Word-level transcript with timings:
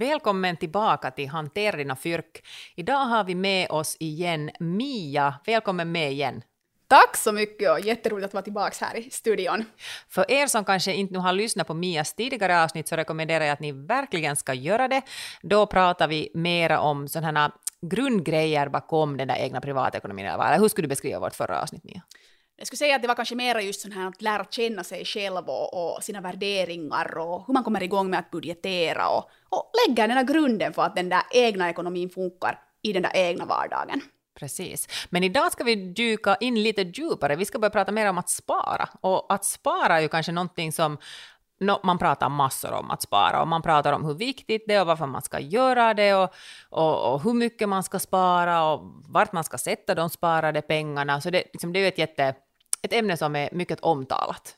Välkommen 0.00 0.56
tillbaka 0.56 1.10
till 1.10 1.28
Hantera 1.28 1.76
dina 1.76 1.96
fyrk. 1.96 2.46
Idag 2.76 3.04
har 3.04 3.24
vi 3.24 3.34
med 3.34 3.70
oss 3.70 3.96
igen 4.00 4.50
Mia. 4.60 5.34
Välkommen 5.46 5.92
med 5.92 6.12
igen. 6.12 6.42
Tack 6.88 7.16
så 7.16 7.32
mycket 7.32 7.70
och 7.70 7.80
jätteroligt 7.80 8.26
att 8.26 8.34
vara 8.34 8.42
tillbaka 8.42 8.84
här 8.84 8.96
i 8.96 9.10
studion. 9.10 9.64
För 10.08 10.30
er 10.30 10.46
som 10.46 10.64
kanske 10.64 10.92
inte 10.92 11.12
nu 11.14 11.18
har 11.18 11.32
lyssnat 11.32 11.66
på 11.66 11.74
Mias 11.74 12.14
tidigare 12.14 12.64
avsnitt 12.64 12.88
så 12.88 12.96
rekommenderar 12.96 13.44
jag 13.44 13.52
att 13.52 13.60
ni 13.60 13.72
verkligen 13.72 14.36
ska 14.36 14.54
göra 14.54 14.88
det. 14.88 15.02
Då 15.42 15.66
pratar 15.66 16.08
vi 16.08 16.30
mera 16.34 16.80
om 16.80 17.08
sådana 17.08 17.52
grundgrejer 17.82 18.68
bakom 18.68 19.16
den 19.16 19.28
där 19.28 19.36
egna 19.36 19.60
privatekonomin. 19.60 20.26
Eller 20.26 20.58
hur 20.58 20.68
skulle 20.68 20.86
du 20.86 20.88
beskriva 20.88 21.20
vårt 21.20 21.34
förra 21.34 21.62
avsnitt, 21.62 21.84
Mia? 21.84 22.02
Jag 22.60 22.66
skulle 22.66 22.78
säga 22.78 22.96
att 22.96 23.02
det 23.02 23.08
var 23.08 23.14
kanske 23.14 23.34
mer 23.34 23.58
just 23.58 23.80
sån 23.80 23.92
här 23.92 24.08
att 24.08 24.22
lära 24.22 24.44
känna 24.44 24.84
sig 24.84 25.04
själv 25.04 25.48
och, 25.48 25.96
och 25.96 26.04
sina 26.04 26.20
värderingar 26.20 27.18
och 27.18 27.46
hur 27.46 27.54
man 27.54 27.64
kommer 27.64 27.82
igång 27.82 28.10
med 28.10 28.18
att 28.18 28.30
budgetera 28.30 29.08
och, 29.08 29.30
och 29.48 29.70
lägga 29.86 30.06
den 30.06 30.16
här 30.16 30.24
grunden 30.24 30.72
för 30.72 30.82
att 30.82 30.96
den 30.96 31.08
där 31.08 31.22
egna 31.30 31.70
ekonomin 31.70 32.10
funkar 32.10 32.58
i 32.82 32.92
den 32.92 33.02
där 33.02 33.16
egna 33.16 33.44
vardagen. 33.44 34.00
Precis. 34.38 34.88
Men 35.10 35.24
idag 35.24 35.52
ska 35.52 35.64
vi 35.64 35.74
dyka 35.74 36.36
in 36.40 36.62
lite 36.62 36.82
djupare. 36.82 37.36
Vi 37.36 37.44
ska 37.44 37.58
börja 37.58 37.70
prata 37.70 37.92
mer 37.92 38.10
om 38.10 38.18
att 38.18 38.28
spara. 38.28 38.88
Och 39.00 39.32
att 39.32 39.44
spara 39.44 39.96
är 39.96 40.00
ju 40.00 40.08
kanske 40.08 40.32
någonting 40.32 40.72
som 40.72 40.98
no, 41.60 41.80
man 41.82 41.98
pratar 41.98 42.28
massor 42.28 42.72
om 42.72 42.90
att 42.90 43.02
spara 43.02 43.42
och 43.42 43.48
man 43.48 43.62
pratar 43.62 43.92
om 43.92 44.04
hur 44.04 44.14
viktigt 44.14 44.64
det 44.66 44.74
är 44.74 44.80
och 44.80 44.86
varför 44.86 45.06
man 45.06 45.22
ska 45.22 45.40
göra 45.40 45.94
det 45.94 46.14
och, 46.14 46.34
och, 46.70 47.12
och 47.12 47.22
hur 47.22 47.34
mycket 47.34 47.68
man 47.68 47.82
ska 47.82 47.98
spara 47.98 48.64
och 48.64 48.80
vart 49.08 49.32
man 49.32 49.44
ska 49.44 49.58
sätta 49.58 49.94
de 49.94 50.10
sparade 50.10 50.62
pengarna. 50.62 51.20
Så 51.20 51.30
det, 51.30 51.44
liksom, 51.52 51.72
det 51.72 51.78
är 51.78 51.80
ju 51.80 51.88
ett, 51.88 51.98
jätte, 51.98 52.34
ett 52.82 52.92
ämne 52.92 53.16
som 53.16 53.36
är 53.36 53.48
mycket 53.52 53.80
omtalat. 53.80 54.56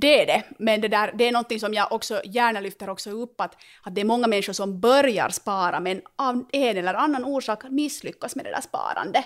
Det 0.00 0.22
är 0.22 0.26
det, 0.26 0.42
men 0.58 0.80
det, 0.80 0.88
där, 0.88 1.12
det 1.14 1.24
är 1.24 1.32
något 1.32 1.60
som 1.60 1.74
jag 1.74 1.92
också 1.92 2.22
gärna 2.24 2.60
lyfter 2.60 2.90
också 2.90 3.10
upp 3.10 3.40
att, 3.40 3.56
att 3.82 3.94
det 3.94 4.00
är 4.00 4.04
många 4.04 4.26
människor 4.26 4.52
som 4.52 4.80
börjar 4.80 5.28
spara 5.28 5.80
men 5.80 6.02
av 6.16 6.44
en 6.52 6.76
eller 6.76 6.94
annan 6.94 7.24
orsak 7.24 7.64
misslyckas 7.70 8.36
med 8.36 8.44
det 8.44 8.50
där 8.50 8.60
sparandet. 8.60 9.24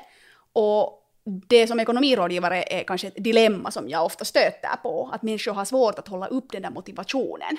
Och 0.52 1.02
det 1.48 1.66
som 1.66 1.80
ekonomirådgivare 1.80 2.62
är 2.62 2.84
kanske 2.84 3.06
ett 3.06 3.24
dilemma 3.24 3.70
som 3.70 3.88
jag 3.88 4.04
ofta 4.04 4.24
stöter 4.24 4.76
på, 4.82 5.10
att 5.12 5.22
människor 5.22 5.52
har 5.52 5.64
svårt 5.64 5.98
att 5.98 6.08
hålla 6.08 6.26
upp 6.26 6.52
den 6.52 6.62
där 6.62 6.70
motivationen. 6.70 7.56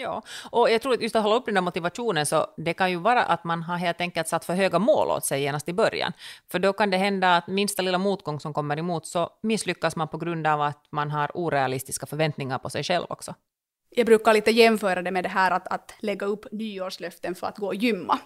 Ja, 0.00 0.22
och 0.50 0.70
jag 0.70 0.82
tror 0.82 0.94
att 0.94 1.02
just 1.02 1.16
att 1.16 1.22
hålla 1.22 1.36
upp 1.36 1.46
den 1.46 1.54
där 1.54 1.62
motivationen 1.62 2.26
så 2.26 2.46
det 2.56 2.74
kan 2.74 2.90
ju 2.90 2.96
vara 2.96 3.22
att 3.24 3.44
man 3.44 3.62
har 3.62 3.76
helt 3.76 4.00
enkelt 4.00 4.28
satt 4.28 4.44
för 4.44 4.54
höga 4.54 4.78
mål 4.78 5.08
åt 5.08 5.24
sig 5.24 5.42
genast 5.42 5.68
i 5.68 5.72
början. 5.72 6.12
För 6.50 6.58
då 6.58 6.72
kan 6.72 6.90
det 6.90 6.96
hända 6.96 7.36
att 7.36 7.46
minsta 7.46 7.82
lilla 7.82 7.98
motgång 7.98 8.40
som 8.40 8.54
kommer 8.54 8.78
emot 8.78 9.06
så 9.06 9.30
misslyckas 9.42 9.96
man 9.96 10.08
på 10.08 10.18
grund 10.18 10.46
av 10.46 10.62
att 10.62 10.84
man 10.90 11.10
har 11.10 11.30
orealistiska 11.34 12.06
förväntningar 12.06 12.58
på 12.58 12.70
sig 12.70 12.82
själv 12.82 13.06
också. 13.08 13.34
Jag 13.90 14.06
brukar 14.06 14.32
lite 14.32 14.50
jämföra 14.50 15.02
det 15.02 15.10
med 15.10 15.24
det 15.24 15.28
här 15.28 15.50
att, 15.50 15.68
att 15.68 15.94
lägga 15.98 16.26
upp 16.26 16.46
nyårslöften 16.52 17.34
för 17.34 17.46
att 17.46 17.58
gå 17.58 17.66
och 17.66 17.74
gymma. 17.74 18.18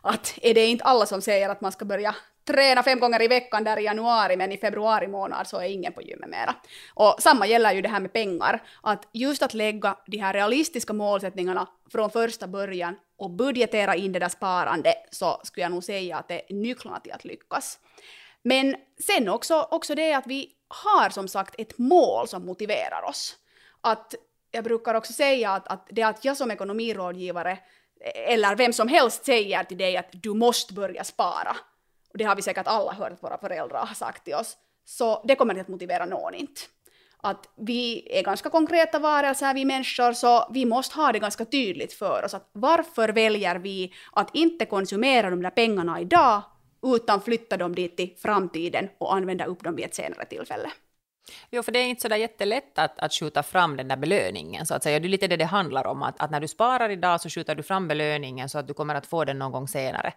Att 0.00 0.38
är 0.42 0.54
det 0.54 0.66
inte 0.66 0.84
alla 0.84 1.06
som 1.06 1.22
säger 1.22 1.48
att 1.48 1.60
man 1.60 1.72
ska 1.72 1.84
börja 1.84 2.14
träna 2.46 2.82
fem 2.82 3.00
gånger 3.00 3.22
i 3.22 3.28
veckan 3.28 3.64
där 3.64 3.78
i 3.78 3.84
januari, 3.84 4.36
men 4.36 4.52
i 4.52 4.58
februari 4.58 5.08
månad 5.08 5.46
så 5.46 5.58
är 5.58 5.68
ingen 5.68 5.92
på 5.92 6.02
gymmet 6.02 6.30
mera. 6.30 6.54
Och 6.94 7.16
samma 7.18 7.46
gäller 7.46 7.72
ju 7.72 7.82
det 7.82 7.88
här 7.88 8.00
med 8.00 8.12
pengar, 8.12 8.62
att 8.82 9.08
just 9.12 9.42
att 9.42 9.54
lägga 9.54 9.96
de 10.06 10.18
här 10.18 10.32
realistiska 10.32 10.92
målsättningarna 10.92 11.68
från 11.92 12.10
första 12.10 12.46
början 12.46 12.96
och 13.16 13.30
budgetera 13.30 13.94
in 13.96 14.12
det 14.12 14.18
där 14.18 14.28
sparande 14.28 14.94
så 15.10 15.40
skulle 15.44 15.64
jag 15.64 15.72
nog 15.72 15.84
säga 15.84 16.16
att 16.16 16.28
det 16.28 16.52
är 16.52 16.54
nycklarna 16.54 17.00
till 17.00 17.12
att 17.12 17.24
lyckas. 17.24 17.78
Men 18.42 18.76
sen 19.06 19.28
också, 19.28 19.68
också 19.70 19.94
det 19.94 20.14
att 20.14 20.26
vi 20.26 20.50
har 20.68 21.10
som 21.10 21.28
sagt 21.28 21.54
ett 21.58 21.78
mål 21.78 22.28
som 22.28 22.46
motiverar 22.46 23.08
oss. 23.08 23.36
Att 23.80 24.14
jag 24.56 24.64
brukar 24.64 24.94
också 24.94 25.12
säga 25.12 25.50
att, 25.50 25.68
att 25.68 25.88
det 25.90 26.02
att 26.02 26.24
jag 26.24 26.36
som 26.36 26.50
ekonomirådgivare 26.50 27.58
eller 28.14 28.56
vem 28.56 28.72
som 28.72 28.88
helst 28.88 29.24
säger 29.24 29.64
till 29.64 29.78
dig 29.78 29.96
att 29.96 30.08
du 30.12 30.34
måste 30.34 30.74
börja 30.74 31.04
spara, 31.04 31.56
och 32.12 32.18
det 32.18 32.24
har 32.24 32.36
vi 32.36 32.42
säkert 32.42 32.66
alla 32.66 32.92
hört 32.92 33.12
att 33.12 33.22
våra 33.22 33.38
föräldrar 33.38 33.86
har 33.86 33.94
sagt 33.94 34.24
till 34.24 34.34
oss, 34.34 34.56
så 34.84 35.22
det 35.24 35.34
kommer 35.34 35.54
inte 35.54 35.62
att 35.62 35.68
motivera 35.68 36.04
någon 36.04 36.34
inte. 36.34 36.60
Att 37.18 37.48
vi 37.56 38.08
är 38.18 38.22
ganska 38.22 38.50
konkreta 38.50 38.98
varelser, 38.98 39.54
vi 39.54 39.64
människor, 39.64 40.12
så 40.12 40.48
vi 40.52 40.64
måste 40.64 40.96
ha 40.96 41.12
det 41.12 41.18
ganska 41.18 41.44
tydligt 41.44 41.92
för 41.92 42.24
oss 42.24 42.34
att 42.34 42.50
varför 42.52 43.08
väljer 43.08 43.56
vi 43.56 43.92
att 44.12 44.34
inte 44.34 44.64
konsumera 44.64 45.30
de 45.30 45.42
där 45.42 45.50
pengarna 45.50 46.00
idag, 46.00 46.42
utan 46.82 47.20
flytta 47.20 47.56
dem 47.56 47.74
dit 47.74 48.00
i 48.00 48.16
framtiden 48.22 48.88
och 48.98 49.14
använda 49.14 49.44
upp 49.44 49.64
dem 49.64 49.76
vid 49.76 49.84
ett 49.84 49.94
senare 49.94 50.24
tillfälle. 50.24 50.70
Jo, 51.50 51.62
för 51.62 51.72
det 51.72 51.78
är 51.78 51.86
inte 51.86 52.02
så 52.02 52.08
där 52.08 52.16
jättelätt 52.16 52.78
att, 52.78 52.98
att 52.98 53.12
skjuta 53.12 53.42
fram 53.42 53.76
den 53.76 53.88
där 53.88 53.96
belöningen, 53.96 54.66
så 54.66 54.74
att 54.74 54.82
säga. 54.82 55.00
Det 55.00 55.06
är 55.06 55.08
lite 55.08 55.26
det 55.26 55.36
det 55.36 55.44
handlar 55.44 55.86
om, 55.86 56.02
att, 56.02 56.20
att 56.20 56.30
när 56.30 56.40
du 56.40 56.48
sparar 56.48 56.90
idag 56.90 57.20
så 57.20 57.28
skjuter 57.28 57.54
du 57.54 57.62
fram 57.62 57.88
belöningen 57.88 58.48
så 58.48 58.58
att 58.58 58.68
du 58.68 58.74
kommer 58.74 58.94
att 58.94 59.06
få 59.06 59.24
den 59.24 59.38
någon 59.38 59.52
gång 59.52 59.68
senare. 59.68 60.12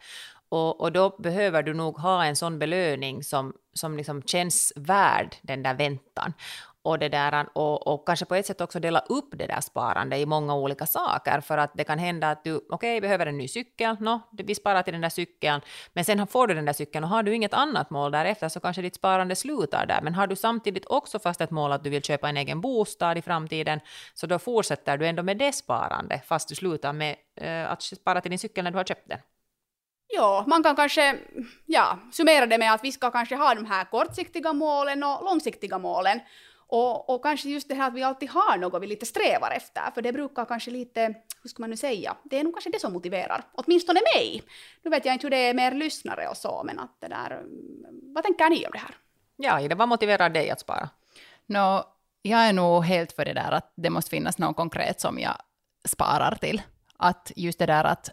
Och, 0.50 0.82
och 0.82 0.92
då 0.92 1.10
behöver 1.10 1.64
du 1.64 1.74
nog 1.74 1.98
ha 1.98 2.26
en 2.26 2.36
sån 2.36 2.60
belöning 2.60 3.24
som, 3.24 3.54
som 3.74 3.98
liksom 3.98 4.22
känns 4.22 4.74
värd 4.76 5.36
den 5.42 5.64
där 5.64 5.74
väntan 5.74 6.34
och, 6.82 7.00
det 7.00 7.10
där, 7.10 7.48
och, 7.54 7.88
och 7.88 8.08
kanske 8.08 8.26
på 8.26 8.36
ett 8.36 8.46
sätt 8.46 8.62
också 8.62 8.80
dela 8.80 9.00
upp 9.00 9.30
det 9.32 9.48
där 9.48 9.62
sparandet 9.62 10.20
i 10.20 10.26
många 10.26 10.56
olika 10.56 10.86
saker, 10.86 11.42
för 11.42 11.58
att 11.58 11.72
det 11.74 11.84
kan 11.84 12.00
hända 12.00 12.30
att 12.30 12.44
du, 12.44 12.56
okej, 12.56 12.68
okay, 12.74 13.02
behöver 13.02 13.26
en 13.26 13.38
ny 13.38 13.48
cykel, 13.48 13.96
no, 14.00 14.22
vi 14.32 14.56
sparar 14.56 14.84
till 14.84 14.94
den 14.94 15.02
där 15.02 15.10
cykeln, 15.10 15.62
men 15.94 16.06
sen 16.06 16.28
får 16.28 16.48
du 16.48 16.54
den 16.54 16.66
där 16.66 16.74
cykeln 16.74 17.04
och 17.04 17.10
har 17.10 17.24
du 17.24 17.36
inget 17.36 17.54
annat 17.54 17.90
mål 17.90 18.12
därefter 18.12 18.50
så 18.50 18.60
kanske 18.60 18.82
ditt 18.82 18.96
sparande 18.96 19.36
slutar 19.36 19.86
där, 19.86 20.02
men 20.02 20.16
har 20.16 20.28
du 20.28 20.36
samtidigt 20.36 20.86
också 20.86 21.20
fast 21.20 21.42
ett 21.42 21.52
mål 21.52 21.72
att 21.72 21.84
du 21.84 21.90
vill 21.90 22.04
köpa 22.04 22.30
en 22.30 22.38
egen 22.38 22.62
bostad 22.62 23.18
i 23.18 23.22
framtiden, 23.22 23.80
så 24.14 24.28
då 24.28 24.40
fortsätter 24.40 24.98
du 24.98 25.08
ändå 25.08 25.24
med 25.24 25.38
det 25.38 25.54
sparande, 25.54 26.22
fast 26.26 26.50
du 26.50 26.56
slutar 26.56 26.94
med 26.94 27.16
eh, 27.36 27.72
att 27.72 27.84
spara 27.84 28.22
till 28.22 28.32
din 28.32 28.40
cykel 28.40 28.64
när 28.64 28.72
du 28.72 28.78
har 28.78 28.84
köpt 28.84 29.10
den. 29.10 29.20
Ja, 30.12 30.44
man 30.48 30.64
kan 30.64 30.76
kanske 30.76 31.20
ja, 31.66 32.00
summera 32.12 32.46
det 32.46 32.58
med 32.58 32.74
att 32.74 32.84
vi 32.84 32.92
ska 32.92 33.12
kanske 33.12 33.36
ha 33.36 33.56
de 33.56 33.66
här 33.66 33.86
kortsiktiga 33.86 34.54
målen 34.54 35.04
och 35.04 35.24
långsiktiga 35.24 35.78
målen. 35.78 36.20
Och, 36.72 37.10
och 37.10 37.24
kanske 37.24 37.50
just 37.50 37.70
det 37.70 37.76
här 37.76 37.88
att 37.88 37.94
vi 37.94 38.04
alltid 38.04 38.30
har 38.30 38.58
något 38.58 38.82
vi 38.82 38.88
lite 38.88 39.06
strävar 39.06 39.52
efter, 39.52 39.92
för 39.94 40.02
det 40.02 40.14
brukar 40.14 40.46
kanske 40.46 40.72
lite, 40.72 41.16
hur 41.44 41.50
ska 41.50 41.64
man 41.64 41.70
nu 41.70 41.78
säga, 41.78 42.18
det 42.24 42.40
är 42.40 42.44
nog 42.44 42.54
kanske 42.54 42.70
det 42.70 42.80
som 42.80 42.94
motiverar, 42.94 43.44
åtminstone 43.54 44.00
mig. 44.16 44.44
Nu 44.84 44.92
vet 44.92 45.06
jag 45.06 45.16
inte 45.16 45.26
hur 45.26 45.32
det 45.32 45.38
är 45.38 45.54
med 45.54 45.74
er 45.74 45.78
lyssnare 45.78 46.28
och 46.28 46.38
så, 46.38 46.62
men 46.66 46.80
att 46.80 47.02
det 47.02 47.08
där, 47.08 47.44
vad 48.16 48.24
tänker 48.24 48.50
ni 48.50 48.66
om 48.66 48.72
det 48.72 48.80
här? 48.80 48.96
Ja, 49.36 49.62
Ida, 49.62 49.76
vad 49.76 49.88
motiverar 49.88 50.30
dig 50.30 50.50
att 50.50 50.60
spara? 50.60 50.90
No, 51.46 51.84
jag 52.22 52.40
är 52.40 52.54
nog 52.54 52.86
helt 52.86 53.12
för 53.12 53.26
det 53.26 53.34
där 53.34 53.52
att 53.52 53.74
det 53.76 53.90
måste 53.90 54.10
finnas 54.10 54.38
något 54.38 54.56
konkret 54.56 55.02
som 55.02 55.20
jag 55.20 55.36
sparar 55.86 56.36
till. 56.36 56.62
Att 56.98 57.32
just 57.36 57.60
det 57.60 57.66
där 57.66 57.84
att 57.84 58.10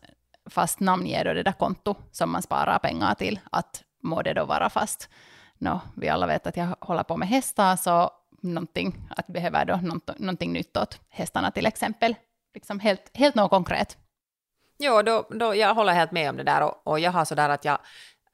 fast 0.50 0.80
namnge 0.80 1.24
då 1.24 1.32
det 1.32 1.42
där 1.42 1.52
konto 1.52 1.94
som 2.12 2.30
man 2.30 2.42
sparar 2.42 2.78
pengar 2.78 3.14
till, 3.14 3.40
att 3.50 3.82
må 4.02 4.22
det 4.22 4.34
då 4.34 4.44
vara 4.44 4.70
fast. 4.70 5.08
No, 5.58 5.80
vi 5.96 6.08
alla 6.08 6.26
vet 6.26 6.46
att 6.46 6.56
jag 6.56 6.76
håller 6.80 7.02
på 7.02 7.16
med 7.16 7.28
hästar, 7.28 7.76
så 7.76 8.10
någonting, 8.54 9.08
att 9.16 9.26
behöver 9.26 9.64
då 9.64 9.80
någonting 10.16 10.52
nytt 10.52 10.76
åt 10.76 11.00
hästarna 11.08 11.50
till 11.50 11.66
exempel. 11.66 12.14
Liksom 12.54 12.80
helt, 12.80 13.10
helt 13.14 13.34
något 13.34 13.50
konkret. 13.50 13.96
Jo, 14.78 15.02
då, 15.02 15.26
då, 15.30 15.54
jag 15.54 15.74
håller 15.74 15.92
helt 15.92 16.12
med 16.12 16.30
om 16.30 16.36
det 16.36 16.42
där 16.42 16.62
och, 16.62 16.86
och 16.86 17.00
jag 17.00 17.10
har 17.10 17.24
så 17.24 17.34
där 17.34 17.48
att 17.48 17.64
jag 17.64 17.78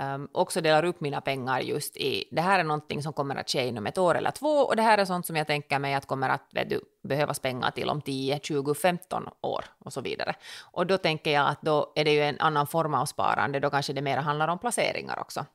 um, 0.02 0.28
också 0.32 0.60
delar 0.60 0.84
upp 0.84 1.00
mina 1.00 1.20
pengar 1.20 1.60
just 1.60 1.96
i, 1.96 2.24
det 2.30 2.40
här 2.40 2.58
är 2.58 2.64
någonting 2.64 3.02
som 3.02 3.12
kommer 3.12 3.36
att 3.36 3.50
ske 3.50 3.68
inom 3.68 3.86
ett 3.86 3.98
år 3.98 4.14
eller 4.14 4.30
två 4.30 4.48
och 4.48 4.76
det 4.76 4.82
här 4.82 4.98
är 4.98 5.04
sånt 5.04 5.26
som 5.26 5.36
jag 5.36 5.46
tänker 5.46 5.78
mig 5.78 5.94
att 5.94 6.06
kommer 6.06 6.28
att 6.28 6.48
vet 6.52 6.70
du, 6.70 6.80
behövas 7.08 7.38
pengar 7.38 7.70
till 7.70 7.90
om 7.90 8.02
10, 8.02 8.40
20, 8.42 8.74
15 8.74 9.28
år 9.40 9.64
och 9.78 9.92
så 9.92 10.00
vidare. 10.00 10.34
Och 10.60 10.86
då 10.86 10.98
tänker 10.98 11.30
jag 11.30 11.48
att 11.48 11.62
då 11.62 11.92
är 11.94 12.04
det 12.04 12.12
ju 12.12 12.22
en 12.22 12.40
annan 12.40 12.66
form 12.66 12.94
av 12.94 13.06
sparande, 13.06 13.60
då 13.60 13.70
kanske 13.70 13.92
det 13.92 14.02
mer 14.02 14.16
handlar 14.16 14.48
om 14.48 14.58
placeringar 14.58 15.18
också. 15.18 15.46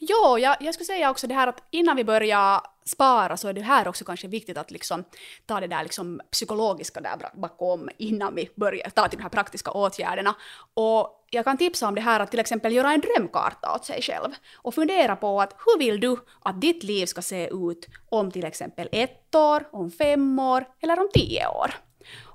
Jo, 0.00 0.38
jag, 0.38 0.56
jag 0.60 0.74
skulle 0.74 0.86
säga 0.86 1.10
också 1.10 1.26
det 1.26 1.34
här 1.34 1.46
att 1.46 1.62
innan 1.70 1.96
vi 1.96 2.04
börjar 2.04 2.60
spara 2.88 3.36
så 3.36 3.48
är 3.48 3.52
det 3.52 3.60
här 3.60 3.88
också 3.88 4.04
kanske 4.04 4.28
viktigt 4.28 4.58
att 4.58 4.70
liksom 4.70 5.04
ta 5.46 5.60
det 5.60 5.66
där 5.66 5.82
liksom 5.82 6.20
psykologiska 6.30 7.00
där 7.00 7.30
bakom 7.34 7.88
innan 7.98 8.34
vi 8.34 8.50
börjar 8.56 8.90
ta 8.90 9.08
till 9.08 9.18
de 9.18 9.22
här 9.22 9.30
praktiska 9.30 9.70
åtgärderna. 9.70 10.34
Och 10.74 11.26
jag 11.30 11.44
kan 11.44 11.56
tipsa 11.56 11.88
om 11.88 11.94
det 11.94 12.00
här 12.00 12.20
att 12.20 12.30
till 12.30 12.40
exempel 12.40 12.72
göra 12.72 12.92
en 12.92 13.00
drömkarta 13.00 13.74
åt 13.74 13.84
sig 13.84 14.02
själv 14.02 14.30
och 14.56 14.74
fundera 14.74 15.16
på 15.16 15.40
att 15.40 15.52
hur 15.66 15.78
vill 15.78 16.00
du 16.00 16.16
att 16.40 16.60
ditt 16.60 16.82
liv 16.82 17.06
ska 17.06 17.22
se 17.22 17.48
ut 17.48 17.86
om 18.08 18.30
till 18.30 18.44
exempel 18.44 18.88
ett 18.92 19.34
år, 19.34 19.68
om 19.72 19.90
fem 19.90 20.38
år 20.38 20.64
eller 20.80 21.00
om 21.00 21.08
tio 21.14 21.48
år. 21.48 21.74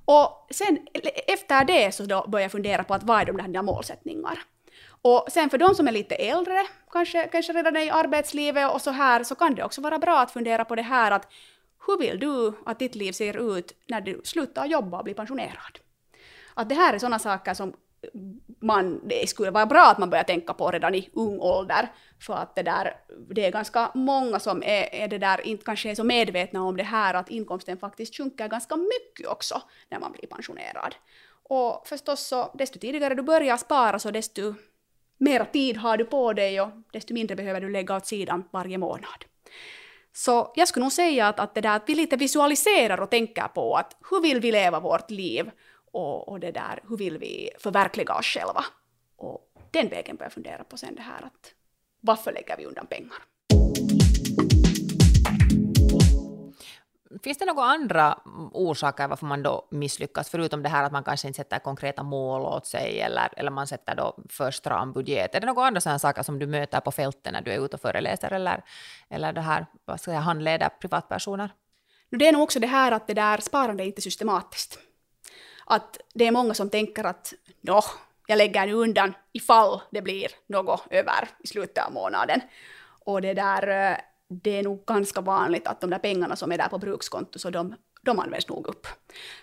Och 0.06 0.48
sen 0.52 0.78
e- 0.94 1.34
efter 1.34 1.66
det 1.66 1.96
så 1.96 2.04
då 2.06 2.26
börjar 2.28 2.44
jag 2.44 2.52
fundera 2.52 2.84
på 2.84 2.94
att 2.94 3.04
vad 3.04 3.22
är 3.22 3.26
de 3.26 3.54
där 3.54 3.62
målsättningar. 3.62 4.40
Och 5.06 5.26
sen 5.32 5.50
för 5.50 5.58
de 5.58 5.76
som 5.76 5.88
är 5.88 5.92
lite 5.92 6.16
äldre, 6.16 6.60
kanske, 6.92 7.28
kanske 7.28 7.54
redan 7.54 7.76
är 7.76 7.86
i 7.86 7.90
arbetslivet 7.90 8.72
och 8.74 8.82
så 8.82 8.92
här, 8.92 9.24
så 9.24 9.36
kan 9.36 9.56
det 9.56 9.64
också 9.64 9.82
vara 9.82 10.00
bra 10.00 10.20
att 10.20 10.32
fundera 10.32 10.66
på 10.66 10.76
det 10.76 10.82
här 10.82 11.12
att 11.12 11.28
hur 11.88 11.98
vill 11.98 12.20
du 12.20 12.54
att 12.66 12.80
ditt 12.80 12.96
liv 12.96 13.12
ser 13.12 13.58
ut 13.58 13.72
när 13.88 14.02
du 14.02 14.22
slutar 14.24 14.66
jobba 14.66 14.98
och 14.98 15.04
blir 15.04 15.14
pensionerad? 15.14 15.80
Att 16.54 16.70
det 16.70 16.76
här 16.76 16.94
är 16.94 17.00
sådana 17.00 17.20
saker 17.20 17.54
som 17.54 17.74
man, 18.60 19.02
det 19.08 19.30
skulle 19.30 19.52
vara 19.52 19.66
bra 19.66 19.86
att 19.86 19.98
man 19.98 20.10
börjar 20.10 20.24
tänka 20.24 20.54
på 20.54 20.72
redan 20.72 20.96
i 20.96 21.10
ung 21.14 21.40
ålder. 21.40 21.92
För 22.20 22.34
att 22.34 22.56
det, 22.56 22.64
där, 22.64 22.98
det 23.30 23.46
är 23.46 23.52
ganska 23.52 23.92
många 23.94 24.40
som 24.40 24.64
är, 24.64 24.96
är 24.96 25.08
det 25.08 25.18
där, 25.18 25.48
inte 25.48 25.66
kanske 25.66 25.92
är 25.92 25.96
så 25.96 26.04
medvetna 26.04 26.64
om 26.64 26.78
det 26.78 26.84
här 26.84 27.14
att 27.14 27.30
inkomsten 27.30 27.78
faktiskt 27.78 28.18
sjunker 28.18 28.48
ganska 28.48 28.76
mycket 28.76 29.28
också 29.28 29.62
när 29.90 30.00
man 30.00 30.12
blir 30.12 30.28
pensionerad. 30.28 30.96
Och 31.44 31.88
förstås 31.88 32.28
så, 32.28 32.52
desto 32.54 32.80
tidigare 32.80 33.16
du 33.16 33.24
börjar 33.24 33.58
spara 33.58 34.00
så 34.00 34.12
desto 34.12 34.54
mera 35.24 35.46
tid 35.46 35.78
har 35.78 35.98
du 35.98 36.06
på 36.06 36.34
dig 36.34 36.62
och 36.62 36.70
desto 36.92 37.14
mindre 37.14 37.36
behöver 37.36 37.62
du 37.62 37.70
lägga 37.70 37.96
åt 37.96 38.06
sidan 38.06 38.44
varje 38.52 38.78
månad. 38.78 39.26
Så 40.14 40.54
jag 40.56 40.68
skulle 40.68 40.84
nog 40.84 40.92
säga 40.92 41.28
att, 41.28 41.40
att 41.40 41.56
det 41.56 41.62
där 41.62 41.76
att 41.76 41.90
vi 41.90 41.96
lite 41.96 42.16
visualiserar 42.16 43.02
och 43.02 43.10
tänker 43.10 43.48
på 43.48 43.76
att 43.76 43.98
hur 44.10 44.22
vill 44.22 44.40
vi 44.40 44.52
leva 44.52 44.80
vårt 44.80 45.10
liv 45.10 45.52
och, 45.92 46.28
och 46.28 46.40
det 46.40 46.52
där, 46.52 46.80
hur 46.90 46.98
vill 46.98 47.18
vi 47.18 47.50
förverkliga 47.60 48.16
oss 48.16 48.26
själva? 48.26 48.66
Och 49.16 49.40
den 49.72 49.90
vägen 49.90 50.16
börjar 50.16 50.26
jag 50.26 50.34
fundera 50.34 50.64
på 50.64 50.78
sen 50.78 50.96
det 50.96 51.02
här 51.02 51.22
att 51.22 51.54
varför 52.00 52.34
lägger 52.34 52.58
vi 52.58 52.66
undan 52.66 52.88
pengar? 52.88 53.33
Finns 57.24 57.38
det 57.38 57.46
några 57.46 57.64
andra 57.64 58.20
mm, 58.26 58.50
orsaker 58.54 59.08
varför 59.08 59.26
man 59.26 59.44
då 59.44 59.68
misslyckas, 59.72 60.30
förutom 60.30 60.64
det 60.64 60.70
här 60.70 60.84
att 60.84 60.92
man 60.92 61.04
kanske 61.04 61.28
inte 61.28 61.38
sätter 61.38 61.60
konkreta 61.60 62.04
mål 62.04 62.42
åt 62.42 62.68
sig, 62.68 63.02
eller, 63.02 63.30
eller 63.38 63.52
man 63.52 63.68
sätter 63.68 63.96
då 63.96 64.18
för 64.30 64.52
stram 64.52 64.94
budget? 64.94 65.36
Är 65.36 65.40
det 65.40 65.48
några 65.48 65.66
andra 65.66 65.82
sådana 65.82 66.00
saker 66.00 66.24
som 66.24 66.40
du 66.40 66.48
möter 66.48 66.80
på 66.80 66.92
fältet 66.92 67.34
när 67.34 67.42
du 67.42 67.52
är 67.52 67.66
ute 67.66 67.76
och 67.76 67.82
föreläser, 67.82 68.32
eller, 68.32 68.64
eller 69.10 69.34
det 69.34 69.42
här, 69.42 69.66
vad 69.86 70.00
ska 70.00 70.12
jag 70.12 70.22
handleder 70.22 70.70
privatpersoner? 70.70 71.50
Det 72.10 72.28
är 72.28 72.32
nog 72.32 72.42
också 72.42 72.60
det 72.60 72.68
här 72.68 72.92
att 72.92 73.08
det 73.08 73.14
där 73.14 73.38
sparandet 73.38 73.84
är 73.84 73.88
inte 73.88 74.02
systematiskt. 74.02 74.80
Att 75.66 75.98
det 76.14 76.28
är 76.28 76.32
många 76.32 76.54
som 76.54 76.70
tänker 76.70 77.04
att 77.04 77.34
nå, 77.62 77.82
jag 78.28 78.38
lägger 78.38 78.66
nu 78.66 78.74
undan 78.74 79.14
ifall 79.32 79.82
det 79.92 80.02
blir 80.02 80.28
något 80.48 80.84
över 80.90 81.30
i 81.44 81.48
slutet 81.48 81.86
av 81.86 81.94
månaden. 81.94 82.42
Och 83.06 83.22
det 83.22 83.34
där 83.34 83.92
eh, 83.92 83.98
det 84.30 84.60
är 84.60 84.64
nog 84.64 84.86
ganska 84.86 85.22
vanligt 85.22 85.68
att 85.68 85.82
de 85.82 85.90
där 85.90 86.00
pengarna 86.00 86.36
som 86.36 86.52
är 86.52 86.58
där 86.58 86.68
på 86.68 86.78
brukskonto, 86.78 87.40
så 87.40 87.50
de, 87.50 87.76
de 88.02 88.20
används 88.20 88.48
nog 88.48 88.68
upp. 88.68 88.88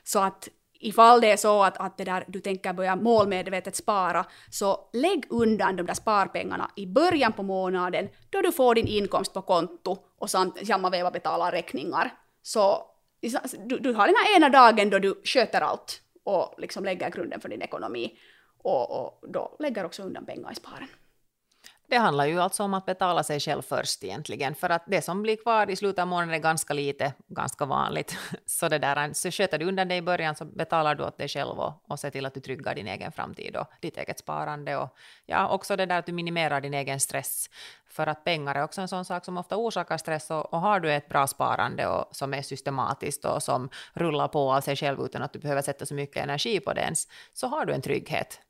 Så 0.04 0.18
att 0.18 0.48
ifall 0.80 1.20
det 1.20 1.30
är 1.30 1.36
så 1.36 1.62
att, 1.62 1.76
att 1.76 1.98
det 1.98 2.04
där, 2.04 2.24
du 2.28 2.40
tänker 2.40 2.72
börja 2.72 2.96
målmedvetet 2.96 3.76
spara, 3.76 4.26
så 4.50 4.88
lägg 4.92 5.26
undan 5.30 5.76
de 5.76 5.86
där 5.86 5.94
sparpengarna 5.94 6.70
i 6.76 6.86
början 6.86 7.32
på 7.32 7.42
månaden, 7.42 8.08
då 8.30 8.42
du 8.42 8.52
får 8.52 8.74
din 8.74 8.86
inkomst 8.86 9.34
på 9.34 9.42
konto 9.42 9.98
och 10.18 10.30
samma 10.30 10.90
veva 10.90 11.10
betalar 11.10 11.52
räkningar. 11.52 12.14
Så 12.42 12.86
du, 13.66 13.78
du 13.78 13.92
har 13.92 14.06
den 14.06 14.16
här 14.16 14.36
ena 14.36 14.48
dagen 14.48 14.90
då 14.90 14.98
du 14.98 15.20
sköter 15.24 15.60
allt 15.60 16.00
och 16.24 16.54
liksom 16.58 16.84
lägger 16.84 17.10
grunden 17.10 17.40
för 17.40 17.48
din 17.48 17.62
ekonomi 17.62 18.18
och, 18.58 19.00
och 19.00 19.28
då 19.28 19.56
lägger 19.58 19.84
också 19.84 20.02
undan 20.02 20.26
pengar 20.26 20.52
i 20.52 20.54
sparen. 20.54 20.88
Det 21.90 21.98
handlar 21.98 22.26
ju 22.26 22.40
alltså 22.40 22.62
om 22.62 22.74
att 22.74 22.86
betala 22.86 23.22
sig 23.22 23.40
själv 23.40 23.62
först 23.62 24.04
egentligen, 24.04 24.54
för 24.54 24.70
att 24.70 24.82
det 24.86 25.02
som 25.02 25.22
blir 25.22 25.36
kvar 25.36 25.70
i 25.70 25.76
slutet 25.76 26.02
av 26.02 26.08
månaden 26.08 26.34
är 26.34 26.38
ganska 26.38 26.74
lite, 26.74 27.12
ganska 27.28 27.64
vanligt. 27.64 28.16
Så, 28.46 28.68
det 28.68 28.78
där, 28.78 29.12
så 29.12 29.30
sköter 29.30 29.58
du 29.58 29.64
undan 29.68 29.88
det 29.88 29.96
i 29.96 30.02
början 30.02 30.34
så 30.34 30.44
betalar 30.44 30.94
du 30.94 31.04
åt 31.04 31.18
dig 31.18 31.28
själv 31.28 31.58
och, 31.60 31.72
och 31.88 32.00
ser 32.00 32.10
till 32.10 32.26
att 32.26 32.34
du 32.34 32.40
tryggar 32.40 32.74
din 32.74 32.86
egen 32.86 33.12
framtid 33.12 33.56
och 33.56 33.66
ditt 33.80 33.96
eget 33.96 34.18
sparande 34.18 34.76
och 34.76 34.96
ja, 35.26 35.48
också 35.48 35.76
det 35.76 35.86
där 35.86 35.98
att 35.98 36.06
du 36.06 36.12
minimerar 36.12 36.60
din 36.60 36.74
egen 36.74 37.00
stress. 37.00 37.50
För 37.88 38.06
att 38.06 38.24
pengar 38.24 38.54
är 38.54 38.64
också 38.64 38.80
en 38.80 38.88
sån 38.88 39.04
sak 39.04 39.24
som 39.24 39.38
ofta 39.38 39.56
orsakar 39.56 39.98
stress 39.98 40.30
och, 40.30 40.52
och 40.52 40.60
har 40.60 40.80
du 40.80 40.92
ett 40.92 41.08
bra 41.08 41.26
sparande 41.26 41.86
och, 41.86 42.16
som 42.16 42.34
är 42.34 42.42
systematiskt 42.42 43.24
och 43.24 43.42
som 43.42 43.68
rullar 43.94 44.28
på 44.28 44.52
av 44.52 44.60
sig 44.60 44.76
själv 44.76 45.00
utan 45.00 45.22
att 45.22 45.32
du 45.32 45.38
behöver 45.38 45.62
sätta 45.62 45.86
så 45.86 45.94
mycket 45.94 46.22
energi 46.22 46.60
på 46.60 46.72
det 46.72 46.80
ens, 46.80 47.08
så 47.32 47.46
har 47.46 47.64
du 47.64 47.72
en 47.72 47.82
trygghet 47.82 48.40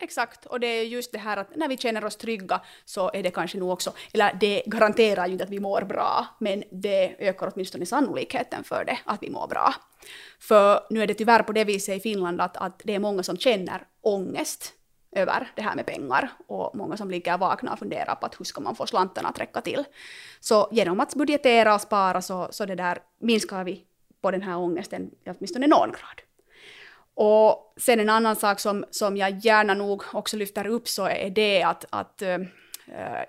Exakt, 0.00 0.46
och 0.46 0.60
det 0.60 0.66
är 0.66 0.84
just 0.84 1.12
det 1.12 1.18
här 1.18 1.36
att 1.36 1.56
när 1.56 1.68
vi 1.68 1.76
känner 1.76 2.04
oss 2.04 2.16
trygga 2.16 2.60
så 2.84 3.10
är 3.14 3.22
det 3.22 3.30
kanske 3.30 3.58
nog 3.58 3.70
också, 3.70 3.92
eller 4.12 4.36
det 4.40 4.62
garanterar 4.66 5.26
ju 5.26 5.32
inte 5.32 5.44
att 5.44 5.50
vi 5.50 5.60
mår 5.60 5.82
bra, 5.82 6.26
men 6.38 6.64
det 6.70 7.16
ökar 7.18 7.52
åtminstone 7.54 7.86
sannolikheten 7.86 8.64
för 8.64 8.84
det, 8.84 8.98
att 9.04 9.22
vi 9.22 9.30
mår 9.30 9.46
bra. 9.46 9.74
För 10.40 10.80
nu 10.90 11.02
är 11.02 11.06
det 11.06 11.14
tyvärr 11.14 11.42
på 11.42 11.52
det 11.52 11.64
viset 11.64 11.96
i 11.96 12.00
Finland 12.00 12.40
att, 12.40 12.56
att 12.56 12.80
det 12.84 12.94
är 12.94 12.98
många 12.98 13.22
som 13.22 13.36
känner 13.36 13.86
ångest 14.00 14.72
över 15.12 15.52
det 15.56 15.62
här 15.62 15.74
med 15.74 15.86
pengar 15.86 16.30
och 16.46 16.76
många 16.76 16.96
som 16.96 17.10
ligger 17.10 17.38
vakna 17.38 17.72
och 17.72 17.78
funderar 17.78 18.14
på 18.14 18.26
att 18.26 18.40
hur 18.40 18.44
ska 18.44 18.60
man 18.60 18.74
få 18.74 18.86
slantarna 18.86 19.28
att 19.28 19.40
räcka 19.40 19.60
till. 19.60 19.84
Så 20.40 20.68
genom 20.72 21.00
att 21.00 21.14
budgetera 21.14 21.74
och 21.74 21.80
spara 21.80 22.22
så, 22.22 22.48
så 22.50 22.66
det 22.66 22.74
där 22.74 22.98
minskar 23.20 23.64
vi 23.64 23.84
på 24.20 24.30
den 24.30 24.42
här 24.42 24.56
ångesten 24.56 25.10
i 25.24 25.30
åtminstone 25.30 25.66
någon 25.66 25.88
grad. 25.88 26.27
Och 27.20 27.74
sen 27.76 28.00
en 28.00 28.08
annan 28.08 28.36
sak 28.36 28.60
som, 28.60 28.84
som 28.90 29.16
jag 29.16 29.38
gärna 29.38 29.74
nog 29.74 30.02
också 30.12 30.36
lyfter 30.36 30.66
upp 30.66 30.88
så 30.88 31.04
är 31.04 31.30
det 31.30 31.62
att, 31.62 31.84
att 31.90 32.22
eh, 32.22 32.38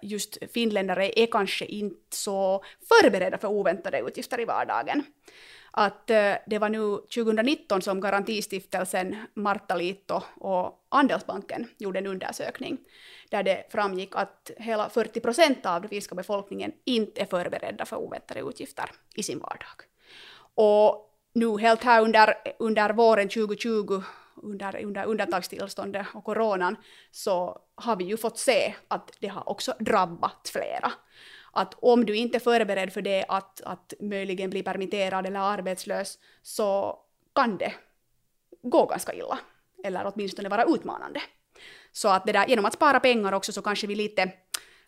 just 0.02 0.38
finländare 0.54 1.20
är 1.20 1.26
kanske 1.26 1.66
inte 1.66 2.16
så 2.16 2.64
förberedda 2.90 3.38
för 3.38 3.48
oväntade 3.48 4.00
utgifter 4.00 4.40
i 4.40 4.46
vardagen. 4.46 5.04
Att 5.72 6.10
eh, 6.10 6.34
det 6.48 6.60
var 6.60 6.70
nu 6.70 6.98
2019 6.98 7.82
som 7.82 8.02
Garantistiftelsen, 8.02 9.16
Marta 9.34 9.76
Lito 9.76 10.22
och 10.36 10.86
Andelsbanken 10.90 11.68
gjorde 11.78 12.00
en 12.00 12.08
undersökning 12.08 12.78
där 13.30 13.44
det 13.44 13.64
framgick 13.72 14.16
att 14.16 14.52
hela 14.58 14.90
40 14.90 15.20
procent 15.20 15.66
av 15.66 15.82
den 15.82 15.90
finska 15.90 16.16
befolkningen 16.16 16.72
inte 16.86 17.22
är 17.22 17.26
förberedda 17.26 17.86
för 17.86 17.96
oväntade 17.96 18.40
utgifter 18.40 18.92
i 19.16 19.24
sin 19.24 19.40
vardag. 19.40 19.82
Och 20.56 21.09
nu 21.34 21.58
helt 21.58 21.84
här 21.84 22.02
under, 22.02 22.34
under 22.60 22.94
våren 22.94 23.30
2020, 23.30 24.04
under, 24.36 24.84
under 24.84 25.06
undantagstillståndet 25.06 26.08
och 26.14 26.24
coronan, 26.24 26.78
så 27.12 27.62
har 27.76 27.96
vi 27.96 28.04
ju 28.04 28.18
fått 28.18 28.38
se 28.38 28.76
att 28.88 29.12
det 29.20 29.28
har 29.28 29.50
också 29.50 29.74
drabbat 29.80 30.50
flera. 30.54 30.92
Att 31.52 31.74
om 31.82 32.06
du 32.06 32.16
inte 32.16 32.38
är 32.38 32.40
förberedd 32.40 32.94
för 32.94 33.02
det, 33.02 33.26
att, 33.28 33.62
att 33.62 33.94
möjligen 34.00 34.50
bli 34.50 34.64
permitterad 34.64 35.26
eller 35.26 35.40
arbetslös, 35.40 36.18
så 36.42 37.00
kan 37.36 37.58
det 37.58 37.74
gå 38.62 38.86
ganska 38.86 39.14
illa. 39.14 39.40
Eller 39.84 40.12
åtminstone 40.14 40.50
vara 40.50 40.64
utmanande. 40.64 41.22
Så 41.92 42.08
att 42.08 42.26
det 42.26 42.32
där, 42.32 42.48
genom 42.48 42.66
att 42.66 42.74
spara 42.74 43.00
pengar 43.00 43.34
också 43.34 43.52
så 43.52 43.62
kanske 43.62 43.88
vi 43.88 43.96
lite 43.96 44.22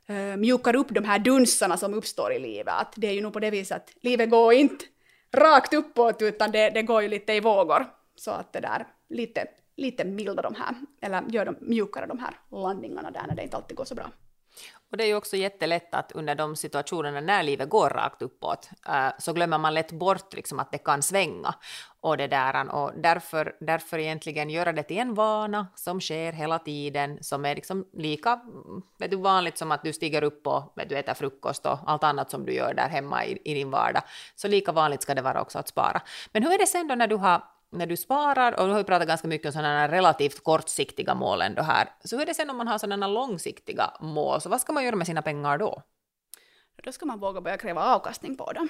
eh, 0.08 0.38
mjukar 0.38 0.76
upp 0.76 0.88
de 0.90 1.04
här 1.04 1.20
dunsarna 1.20 1.78
som 1.78 1.94
uppstår 1.94 2.34
i 2.34 2.40
livet. 2.40 2.74
Att 2.74 2.94
det 2.96 3.08
är 3.08 3.14
ju 3.14 3.22
nog 3.22 3.34
på 3.34 3.40
det 3.40 3.50
viset 3.50 3.78
att 3.78 3.94
livet 4.02 4.30
går 4.30 4.54
inte 4.54 4.86
rakt 5.34 5.74
uppåt 5.74 6.22
utan 6.22 6.52
det, 6.52 6.70
det 6.70 6.82
går 6.82 7.02
ju 7.02 7.08
lite 7.08 7.34
i 7.34 7.40
vågor. 7.40 7.86
Så 8.16 8.32
att 8.32 8.54
det 8.54 8.60
där 8.60 8.88
lite, 9.10 9.48
lite 9.76 10.06
milda 10.06 10.42
de 10.42 10.56
här, 10.56 10.76
eller 11.02 11.24
gör 11.30 11.46
de 11.46 11.56
mjukare 11.60 12.06
de 12.06 12.20
här 12.20 12.40
landningarna 12.52 13.12
där 13.12 13.28
när 13.28 13.36
det 13.36 13.44
inte 13.44 13.58
alltid 13.58 13.78
går 13.78 13.86
så 13.86 13.96
bra. 13.96 14.12
Och 14.92 14.98
det 14.98 15.04
är 15.04 15.08
ju 15.08 15.16
också 15.16 15.38
jättelätt 15.38 15.96
att 15.96 16.12
under 16.12 16.36
de 16.36 16.56
situationerna 16.56 17.22
när 17.22 17.44
livet 17.44 17.70
går 17.70 17.90
rakt 17.90 18.22
uppåt 18.22 18.70
eh, 18.88 19.08
så 19.20 19.34
glömmer 19.34 19.58
man 19.58 19.74
lätt 19.74 19.92
bort 19.92 20.34
liksom 20.34 20.60
att 20.60 20.72
det 20.72 20.78
kan 20.78 21.02
svänga. 21.02 21.54
Och, 22.02 22.18
det 22.18 22.28
där, 22.28 22.76
och 22.76 22.92
därför, 22.96 23.56
därför 23.60 24.00
egentligen 24.00 24.50
göra 24.50 24.72
det 24.72 24.84
till 24.84 24.98
en 24.98 25.14
vana 25.14 25.68
som 25.76 26.02
sker 26.02 26.32
hela 26.32 26.60
tiden, 26.60 27.24
som 27.24 27.46
är 27.46 27.56
liksom 27.56 27.86
lika 27.94 28.40
vet 28.98 29.12
du, 29.12 29.18
vanligt 29.18 29.58
som 29.58 29.72
att 29.72 29.84
du 29.84 29.94
stiger 29.94 30.24
upp 30.24 30.48
och 30.48 30.74
vet 30.76 30.90
du, 30.90 30.98
äter 30.98 31.14
frukost 31.14 31.66
och 31.66 31.80
allt 31.86 32.04
annat 32.04 32.32
som 32.32 32.46
du 32.46 32.54
gör 32.54 32.74
där 32.74 32.90
hemma 32.90 33.26
i, 33.26 33.38
i 33.46 33.54
din 33.54 33.72
vardag. 33.72 34.04
Så 34.36 34.48
lika 34.48 34.72
vanligt 34.72 35.02
ska 35.02 35.16
det 35.16 35.22
vara 35.22 35.42
också 35.42 35.60
att 35.60 35.68
spara. 35.68 36.02
Men 36.32 36.44
hur 36.44 36.54
är 36.54 36.58
det 36.58 36.68
sen 36.68 36.88
då 36.88 36.96
när 36.96 37.08
du 37.08 37.16
har 37.16 37.44
när 37.72 37.86
du 37.86 37.98
sparar, 37.98 38.60
och 38.60 38.66
du 38.66 38.72
har 38.72 38.80
ju 38.80 38.84
pratat 38.84 39.08
ganska 39.08 39.28
mycket 39.28 39.46
om 39.46 39.52
sådana 39.52 39.88
relativt 39.88 40.44
kortsiktiga 40.44 41.16
mål 41.16 41.42
ändå 41.42 41.62
här, 41.62 41.90
så 42.04 42.16
hur 42.16 42.22
är 42.22 42.26
det 42.26 42.34
sen 42.34 42.50
om 42.50 42.58
man 42.58 42.68
har 42.68 42.78
sådana 42.78 43.08
långsiktiga 43.08 43.94
mål, 44.00 44.42
så 44.42 44.50
vad 44.50 44.62
ska 44.62 44.74
man 44.74 44.84
göra 44.84 44.96
med 44.96 45.08
sina 45.08 45.22
pengar 45.22 45.58
då? 45.58 45.84
Då 46.84 46.92
ska 46.92 47.06
man 47.06 47.20
våga 47.20 47.42
börja 47.42 47.58
kräva 47.58 47.96
avkastning 47.96 48.38
på 48.38 48.52
dem. 48.52 48.70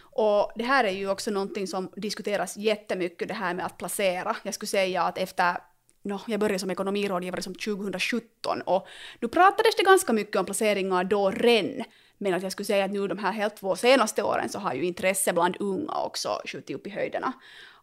Och 0.00 0.52
det 0.54 0.64
här 0.64 0.84
är 0.84 0.90
ju 0.90 1.10
också 1.10 1.30
någonting 1.30 1.66
som 1.66 1.90
diskuteras 1.96 2.56
jättemycket, 2.56 3.28
det 3.28 3.34
här 3.34 3.54
med 3.54 3.66
att 3.66 3.78
placera. 3.78 4.36
Jag 4.42 4.54
skulle 4.54 4.68
säga 4.68 5.02
att 5.02 5.18
efter 5.18 5.56
No, 6.04 6.20
jag 6.26 6.40
började 6.40 6.58
som 6.58 6.70
ekonomirådgivare 6.70 7.42
som 7.42 7.54
2017 7.54 8.62
och 8.62 8.86
nu 9.20 9.28
pratades 9.28 9.76
det 9.76 9.82
ganska 9.82 10.12
mycket 10.12 10.36
om 10.36 10.44
placeringar 10.44 11.04
då 11.04 11.30
redan, 11.30 11.84
men 12.18 12.34
att 12.34 12.42
jag 12.42 12.52
skulle 12.52 12.66
säga 12.66 12.84
att 12.84 12.90
nu 12.90 13.08
de 13.08 13.18
här 13.18 13.32
helt 13.32 13.56
två 13.56 13.76
senaste 13.76 14.22
åren 14.22 14.48
så 14.48 14.58
har 14.58 14.74
ju 14.74 14.84
intresse 14.84 15.32
bland 15.32 15.56
unga 15.60 15.94
också 15.94 16.40
skjutit 16.44 16.76
upp 16.76 16.86
i 16.86 16.90
höjderna. 16.90 17.32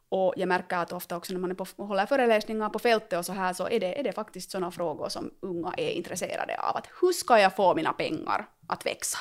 Och 0.09 0.33
jag 0.37 0.47
märker 0.49 0.77
att 0.77 0.93
ofta 0.93 1.17
också 1.17 1.33
när 1.33 1.39
man 1.39 1.51
är 1.51 1.55
på, 1.55 1.65
håller 1.77 2.05
föreläsningar 2.05 2.69
på 2.69 2.79
fältet 2.79 3.19
och 3.19 3.25
så 3.25 3.33
här 3.33 3.53
så 3.53 3.69
är 3.69 3.79
det, 3.79 3.99
är 3.99 4.03
det 4.03 4.11
faktiskt 4.11 4.51
sådana 4.51 4.71
frågor 4.71 5.09
som 5.09 5.31
unga 5.41 5.73
är 5.77 5.89
intresserade 5.89 6.59
av. 6.59 6.77
Att 6.77 6.87
hur 7.01 7.11
ska 7.11 7.39
jag 7.39 7.55
få 7.55 7.75
mina 7.75 7.93
pengar 7.93 8.49
att 8.67 8.85
växa? 8.85 9.17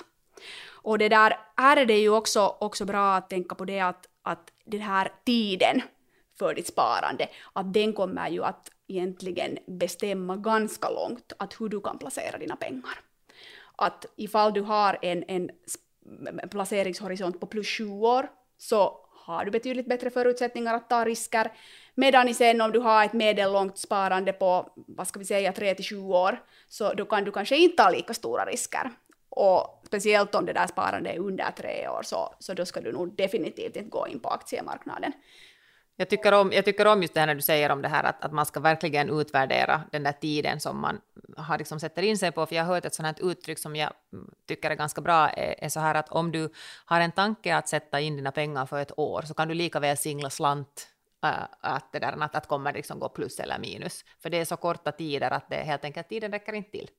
Och 0.83 0.99
det 0.99 1.09
där, 1.09 1.39
här 1.57 1.77
är 1.77 1.87
det 1.87 1.99
ju 1.99 2.11
också, 2.11 2.57
också 2.61 2.85
bra 2.85 3.15
att 3.15 3.31
tänka 3.31 3.55
på 3.55 3.65
det 3.65 3.81
att, 3.81 4.07
att 4.23 4.53
den 4.65 4.81
här 4.81 5.13
tiden 5.25 5.83
för 6.39 6.55
ditt 6.55 6.67
sparande, 6.67 7.29
att 7.53 7.75
den 7.75 7.93
kommer 7.93 8.29
ju 8.29 8.45
att 8.45 8.71
egentligen 8.87 9.59
bestämma 9.67 10.37
ganska 10.37 10.91
långt 10.91 11.33
att 11.39 11.61
hur 11.61 11.69
du 11.69 11.81
kan 11.81 11.99
placera 11.99 12.39
dina 12.39 12.57
pengar. 12.57 13.01
Att 13.77 14.07
ifall 14.17 14.53
du 14.53 14.61
har 14.61 14.99
en, 15.03 15.25
en 15.29 15.51
placeringshorisont 16.51 17.41
på 17.41 17.47
plus 17.47 17.67
sju 17.67 17.89
år 17.89 18.29
så 18.59 19.08
har 19.29 19.45
du 19.45 19.51
betydligt 19.51 19.87
bättre 19.87 20.11
förutsättningar 20.11 20.75
att 20.75 20.89
ta 20.89 21.05
risker. 21.05 21.53
Medan 21.95 22.35
sen 22.35 22.61
om 22.61 22.73
du 22.73 22.79
har 22.79 23.05
ett 23.05 23.13
medellångt 23.13 23.79
sparande 23.79 24.33
på, 24.33 24.73
vad 24.75 25.09
ska 25.09 25.19
vi 25.19 25.25
säga, 25.25 25.53
3 25.53 25.75
till 25.75 25.85
7 25.85 25.99
år, 25.99 26.43
så 26.69 26.95
då 26.95 27.05
kan 27.05 27.25
du 27.25 27.33
kanske 27.33 27.57
inte 27.57 27.83
ta 27.83 27.91
lika 27.91 28.15
stora 28.15 28.45
risker. 28.45 28.91
Och 29.29 29.83
speciellt 29.87 30.35
om 30.35 30.47
det 30.47 30.53
där 30.53 30.67
sparandet 30.67 31.15
är 31.15 31.19
under 31.19 31.51
tre 31.51 31.89
år, 31.89 32.03
så, 32.03 32.35
så 32.39 32.55
då 32.55 32.67
ska 32.67 32.81
du 32.81 32.93
nog 32.93 33.17
definitivt 33.17 33.77
inte 33.77 33.91
gå 33.91 34.09
in 34.09 34.21
på 34.21 34.29
aktiemarknaden. 34.29 35.13
Jag 36.01 36.09
tycker, 36.09 36.33
om, 36.33 36.53
jag 36.53 36.65
tycker 36.65 36.87
om 36.87 37.03
just 37.03 37.15
det 37.15 37.21
här 37.21 37.27
när 37.27 37.35
du 37.35 37.43
säger 37.43 37.71
om 37.71 37.83
det 37.83 37.89
här 37.89 38.05
att, 38.05 38.25
att 38.25 38.33
man 38.33 38.47
ska 38.47 38.61
verkligen 38.61 39.11
utvärdera 39.21 39.83
den 39.93 40.03
där 40.03 40.13
tiden 40.13 40.61
som 40.61 40.81
man 40.81 41.01
har 41.37 41.59
liksom 41.59 41.81
sätter 41.81 42.03
in 42.03 42.19
sig 42.19 42.33
på, 42.33 42.47
för 42.47 42.55
jag 42.57 42.65
har 42.65 42.75
hört 42.75 42.85
ett 42.85 42.95
sådant 42.95 43.19
här 43.19 43.31
uttryck 43.31 43.59
som 43.59 43.77
jag 43.77 43.93
tycker 44.49 44.71
är 44.71 44.75
ganska 44.75 45.01
bra, 45.01 45.29
är, 45.29 45.65
är, 45.65 45.69
så 45.69 45.81
här 45.81 45.95
att 45.95 46.09
om 46.09 46.33
du 46.33 46.51
har 46.85 47.01
en 47.01 47.13
tanke 47.13 47.57
att 47.57 47.69
sätta 47.69 48.01
in 48.01 48.17
dina 48.17 48.33
pengar 48.33 48.67
för 48.67 48.81
ett 48.81 48.99
år, 48.99 49.23
så 49.23 49.35
kan 49.35 49.49
du 49.49 49.55
lika 49.55 49.81
väl 49.81 49.97
singla 49.97 50.31
slant 50.31 50.89
äh, 51.25 51.31
att 51.61 51.93
det 51.93 51.99
där 51.99 52.23
att, 52.23 52.35
att 52.35 52.47
kommer 52.47 52.73
liksom 52.73 52.99
gå 52.99 53.09
plus 53.09 53.41
eller 53.41 53.59
minus, 53.59 54.05
för 54.23 54.31
det 54.31 54.37
är 54.41 54.45
så 54.45 54.57
korta 54.57 54.93
tider 54.93 55.31
att 55.31 55.51
det 55.51 55.57
helt 55.57 55.85
enkelt 55.85 56.09
tiden 56.09 56.33
räcker 56.33 56.53
inte 56.53 56.71
till. 56.71 56.91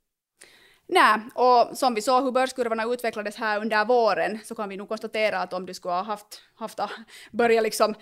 Nej, 0.92 1.20
och 1.36 1.78
som 1.78 1.94
vi 1.94 2.02
såg 2.02 2.24
hur 2.24 2.32
börskurvorna 2.32 2.84
utvecklades 2.84 3.36
här 3.36 3.62
under 3.62 3.86
våren 3.86 4.40
så 4.44 4.56
kan 4.56 4.70
vi 4.70 4.78
nog 4.78 4.88
konstatera 4.90 5.40
att 5.40 5.54
om 5.54 5.66
du 5.66 5.74
skulle 5.74 5.94
ha 5.94 6.02
haft, 6.02 6.42
haft, 6.56 6.80
börja 7.32 7.62
liksom, 7.62 7.96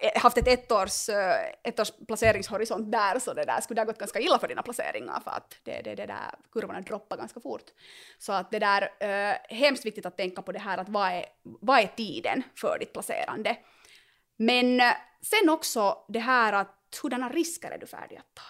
eh, 0.00 0.22
haft 0.22 0.38
ett 0.38 0.48
ettårs, 0.48 1.08
eh, 1.08 1.70
ettårs 1.70 1.92
placeringshorisont 2.06 2.92
där 2.92 3.18
så 3.18 3.34
det 3.34 3.44
där 3.44 3.60
skulle 3.60 3.80
det 3.80 3.80
ha 3.80 3.86
gått 3.86 3.98
ganska 3.98 4.20
illa 4.20 4.38
för 4.38 4.48
dina 4.48 4.62
placeringar 4.62 5.20
för 5.20 5.30
att 5.30 5.56
det, 5.62 5.82
det, 5.82 5.94
det 5.94 6.06
där 6.06 6.34
kurvorna 6.52 6.80
droppar 6.80 7.16
ganska 7.16 7.40
fort. 7.40 7.64
Så 8.18 8.32
att 8.32 8.50
det 8.50 8.58
där 8.58 8.88
är 9.00 9.38
hemskt 9.48 9.86
viktigt 9.86 10.06
att 10.06 10.16
tänka 10.16 10.42
på 10.42 10.52
det 10.52 10.58
här 10.58 10.78
att 10.78 10.88
vad 10.88 11.08
är, 11.08 11.24
vad 11.42 11.78
är 11.78 11.86
tiden 11.86 12.42
för 12.56 12.78
ditt 12.78 12.92
placerande? 12.92 13.56
Men 14.36 14.80
sen 15.22 15.48
också 15.48 15.98
det 16.08 16.18
här 16.18 16.52
att 16.52 16.98
hurdana 17.02 17.28
risker 17.28 17.70
är 17.70 17.78
du 17.78 17.86
färdig 17.86 18.16
att 18.16 18.34
ta? 18.34 18.42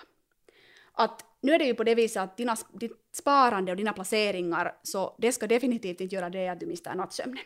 Att 1.04 1.33
nu 1.44 1.52
är 1.52 1.58
det 1.58 1.64
ju 1.64 1.74
på 1.74 1.84
det 1.84 1.94
viset 1.94 2.22
att 2.22 2.36
dina, 2.36 2.56
ditt 2.72 2.92
sparande 3.12 3.72
och 3.72 3.76
dina 3.76 3.92
placeringar, 3.92 4.74
så 4.82 5.14
det 5.18 5.32
ska 5.32 5.46
definitivt 5.46 6.00
inte 6.00 6.14
göra 6.14 6.30
det 6.30 6.48
att 6.48 6.60
du 6.60 6.66
mister 6.66 6.94
nattsömnen. 6.94 7.44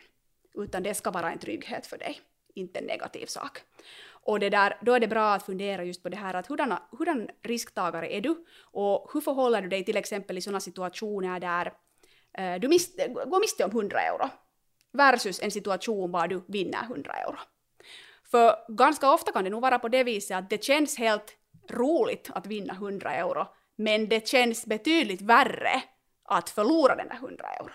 Utan 0.53 0.83
det 0.83 0.93
ska 0.93 1.11
vara 1.11 1.31
en 1.31 1.39
trygghet 1.39 1.87
för 1.87 1.97
dig, 1.97 2.21
inte 2.55 2.79
en 2.79 2.85
negativ 2.85 3.25
sak. 3.25 3.61
Och 4.07 4.39
det 4.39 4.49
där, 4.49 4.77
då 4.81 4.93
är 4.93 4.99
det 4.99 5.07
bra 5.07 5.33
att 5.33 5.45
fundera 5.45 5.83
just 5.83 6.03
på 6.03 6.09
det 6.09 6.17
här 6.17 6.33
att 6.33 6.47
hurdana, 6.47 6.81
hurdan 6.97 7.29
risktagare 7.43 8.13
är 8.13 8.21
du? 8.21 8.45
Och 8.61 9.09
hur 9.13 9.21
förhåller 9.21 9.61
du 9.61 9.67
dig 9.67 9.85
till 9.85 9.97
exempel 9.97 10.37
i 10.37 10.41
sådana 10.41 10.59
situationer 10.59 11.39
där 11.39 11.73
eh, 12.37 12.59
du 12.59 12.67
mist, 12.67 12.99
går 13.25 13.39
miste 13.39 13.63
om 13.63 13.71
100 13.71 14.01
euro 14.01 14.29
versus 14.91 15.39
en 15.41 15.51
situation 15.51 16.11
var 16.11 16.27
du 16.27 16.43
vinner 16.47 16.83
100 16.83 17.13
euro. 17.13 17.37
För 18.31 18.55
ganska 18.67 19.11
ofta 19.11 19.31
kan 19.31 19.43
det 19.43 19.49
nog 19.49 19.61
vara 19.61 19.79
på 19.79 19.87
det 19.87 20.03
viset 20.03 20.37
att 20.37 20.49
det 20.49 20.63
känns 20.63 20.97
helt 20.97 21.35
roligt 21.69 22.29
att 22.33 22.47
vinna 22.47 22.73
100 22.73 23.13
euro, 23.13 23.47
men 23.79 24.09
det 24.09 24.27
känns 24.27 24.65
betydligt 24.65 25.21
värre 25.21 25.83
att 26.25 26.49
förlora 26.49 26.95
den 26.95 27.07
där 27.07 27.15
100 27.15 27.45
euron. 27.59 27.71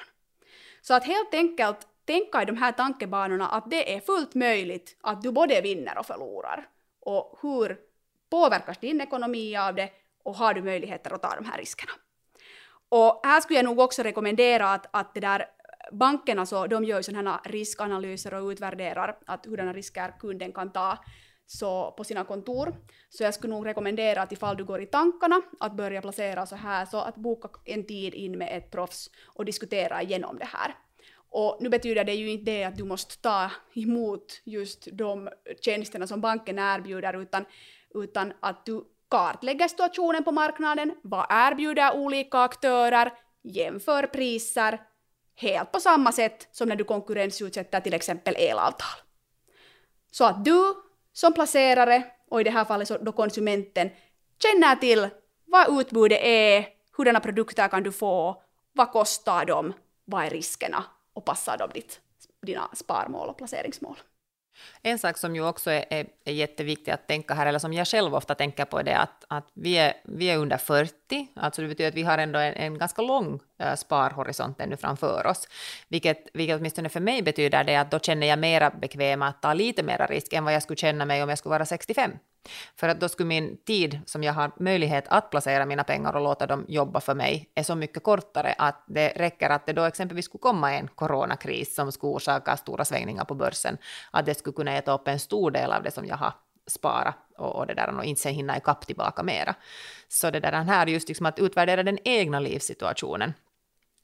Så 0.83 0.95
att 0.95 1.05
helt 1.05 1.35
enkelt 1.35 1.79
tänka 2.05 2.43
i 2.43 2.45
de 2.45 2.57
här 2.57 2.73
tankebanorna 2.73 3.49
att 3.49 3.71
det 3.71 3.95
är 3.95 4.01
fullt 4.01 4.35
möjligt 4.35 4.97
att 5.01 5.23
du 5.23 5.33
både 5.33 5.61
vinner 5.61 5.99
och 5.99 6.07
förlorar. 6.07 6.69
Och 7.01 7.39
hur 7.43 7.79
påverkas 8.31 8.79
din 8.79 9.01
ekonomi 9.01 9.57
av 9.57 9.75
det 9.75 9.91
och 10.23 10.37
har 10.37 10.55
du 10.55 10.63
möjligheter 10.63 11.15
att 11.15 11.23
ta 11.23 11.35
de 11.35 11.45
här 11.45 11.59
riskerna? 11.59 11.93
Och 12.89 13.21
här 13.25 13.41
skulle 13.41 13.59
jag 13.59 13.65
nog 13.65 13.79
också 13.79 14.03
rekommendera 14.03 14.73
att, 14.73 14.87
att 14.91 15.15
det 15.15 15.21
där 15.21 15.47
bankerna 15.93 16.47
så 16.47 16.67
de 16.67 16.85
gör 16.85 16.97
ju 16.97 17.03
sådana 17.03 17.31
här 17.31 17.53
riskanalyser 17.53 18.35
och 18.35 18.49
utvärderar 18.49 19.19
att 19.27 19.47
hurdana 19.47 19.73
risker 19.73 20.15
kunden 20.21 20.53
kan 20.53 20.73
ta 20.73 20.99
så 21.47 21.91
på 21.91 22.05
sina 22.05 22.25
kontor. 22.25 22.75
Så 23.09 23.23
jag 23.23 23.35
skulle 23.35 23.55
nog 23.55 23.67
rekommendera 23.67 24.23
att 24.23 24.33
ifall 24.33 24.57
du 24.57 24.65
går 24.65 24.83
i 24.83 24.87
tankarna 24.87 25.43
att 25.61 25.77
börja 25.77 26.01
placera 26.01 26.47
så 26.47 26.57
här, 26.57 26.87
så 26.87 26.99
att 26.99 27.17
boka 27.17 27.49
en 27.65 27.87
tid 27.87 28.15
in 28.15 28.39
med 28.39 28.57
ett 28.57 28.71
proffs 28.71 29.11
och 29.27 29.45
diskutera 29.45 30.03
igenom 30.03 30.39
det 30.39 30.45
här. 30.45 30.75
Och 31.31 31.59
nu 31.61 31.69
betyder 31.69 32.05
det 32.05 32.15
ju 32.15 32.31
inte 32.31 32.51
det 32.51 32.65
att 32.65 32.77
du 32.77 32.85
måste 32.85 33.19
ta 33.19 33.51
emot 33.75 34.41
just 34.45 34.89
de 34.93 35.29
tjänsterna 35.61 36.07
som 36.07 36.21
banken 36.21 36.59
erbjuder, 36.59 37.23
utan, 37.23 37.45
utan 37.95 38.33
att 38.41 38.67
du 38.67 38.85
kartlägger 39.09 39.69
situationen 39.69 40.25
på 40.25 40.33
marknaden, 40.33 40.95
vad 41.03 41.27
erbjuder 41.31 41.97
olika 41.97 42.39
aktörer, 42.39 43.13
jämför 43.43 44.07
priser, 44.07 44.81
helt 45.35 45.73
på 45.73 45.81
samma 45.81 46.13
sätt 46.13 46.49
som 46.53 46.69
när 46.69 46.77
du 46.77 46.85
konkurrensutsätter 46.85 47.81
till 47.81 47.95
exempel 47.95 48.35
elavtal. 48.39 48.99
Så 50.11 50.25
att 50.25 50.45
du 50.45 50.75
som 51.15 51.33
placerare 51.33 52.05
och 52.31 52.41
i 52.41 52.45
det 52.45 52.51
här 52.51 52.65
fallet 52.65 52.89
så 52.89 52.99
då 52.99 53.13
konsumenten 53.13 53.91
känner 54.43 54.77
till 54.77 55.09
vad 55.45 55.81
utbudet 55.81 56.19
är, 56.23 56.67
hurdana 56.97 57.21
produkter 57.21 57.69
kan 57.69 57.83
du 57.83 57.93
få, 57.93 58.43
vad 58.73 58.93
kostar 58.93 59.45
de, 59.45 59.73
vad 60.05 60.25
är 60.25 60.31
riskerna 60.31 60.85
och 61.15 61.25
passar 61.25 61.59
de 61.59 61.71
ditt, 61.75 62.01
dina 62.43 62.69
sparmål 62.73 63.29
och 63.29 63.39
placeringsmål. 63.39 63.97
En 64.83 64.99
sak 64.99 65.19
som 65.19 65.37
ju 65.37 65.47
också 65.47 65.71
är, 65.71 65.85
är, 65.91 66.07
är 66.25 66.33
jätteviktig 66.33 66.93
att 66.93 67.09
tänka 67.09 67.35
här, 67.35 67.47
eller 67.47 67.59
som 67.59 67.73
jag 67.73 67.87
själv 67.87 68.15
ofta 68.15 68.35
tänker 68.35 68.65
på, 68.65 68.79
är 68.79 68.83
det 68.83 68.99
att, 68.99 69.25
att 69.29 69.49
vi, 69.55 69.79
är, 69.79 69.95
vi 70.05 70.31
är 70.31 70.39
under 70.39 70.57
40, 70.57 71.29
alltså 71.35 71.63
det 71.63 71.69
betyder 71.69 71.89
att 71.89 71.95
vi 71.95 72.03
har 72.03 72.19
ändå 72.19 72.39
en, 72.39 72.55
en 72.55 72.79
ganska 72.79 73.03
lång 73.03 73.41
äh, 73.59 73.75
sparhorisont 73.75 74.61
ännu 74.61 74.77
framför 74.77 75.27
oss, 75.27 75.49
vilket, 75.89 76.29
vilket 76.33 76.59
åtminstone 76.59 76.89
för 76.89 77.01
mig 77.01 77.23
betyder 77.23 77.65
det 77.65 77.77
att 77.77 77.91
då 77.91 77.99
känner 77.99 78.27
jag 78.27 78.39
mera 78.39 78.71
bekväm 78.71 79.23
att 79.23 79.43
ta 79.43 79.55
lite 79.55 79.83
mera 79.83 80.07
risk 80.07 80.33
än 80.33 80.45
vad 80.45 80.55
jag 80.55 80.63
skulle 80.63 80.77
känna 80.77 81.05
mig 81.05 81.23
om 81.23 81.29
jag 81.29 81.39
skulle 81.39 81.51
vara 81.51 81.67
65. 81.67 82.13
För 82.77 82.89
att 82.89 83.01
då 83.01 83.09
skulle 83.09 83.27
min 83.27 83.57
tid 83.57 84.01
som 84.07 84.23
jag 84.23 84.33
har 84.33 84.51
möjlighet 84.57 85.05
att 85.09 85.31
placera 85.31 85.67
mina 85.67 85.85
pengar 85.85 86.17
och 86.17 86.23
låta 86.23 86.47
dem 86.47 86.65
jobba 86.69 87.01
för 87.01 87.15
mig 87.15 87.51
är 87.55 87.63
så 87.63 87.75
mycket 87.75 88.03
kortare 88.03 88.55
att 88.59 88.85
det 88.87 89.09
räcker 89.09 89.51
att 89.51 89.67
det 89.67 89.73
då 89.73 89.83
exempelvis 89.83 90.25
skulle 90.25 90.43
komma 90.43 90.75
en 90.75 90.89
coronakris 90.89 91.75
som 91.75 91.93
skulle 91.93 92.13
orsaka 92.13 92.57
stora 92.57 92.85
svängningar 92.85 93.25
på 93.25 93.35
börsen, 93.35 93.79
att 94.11 94.27
det 94.27 94.35
skulle 94.35 94.55
kunna 94.55 94.73
äta 94.73 94.95
upp 94.95 95.09
en 95.09 95.19
stor 95.19 95.51
del 95.51 95.73
av 95.73 95.83
det 95.83 95.91
som 95.91 96.07
jag 96.07 96.17
har 96.17 96.33
sparat 96.67 97.17
och, 97.37 97.57
och 97.57 97.67
det 97.67 97.75
där 97.75 97.99
och 97.99 98.05
inte 98.05 98.21
sen 98.21 98.35
hinna 98.35 98.57
ikapp 98.57 98.87
tillbaka 98.87 99.23
mera. 99.23 99.55
Så 100.09 100.31
det 100.31 100.41
där 100.41 100.53
här 100.53 100.87
just 100.87 101.09
liksom 101.09 101.27
att 101.27 101.39
utvärdera 101.39 101.83
den 101.83 101.99
egna 102.05 102.41
livssituationen 102.41 103.33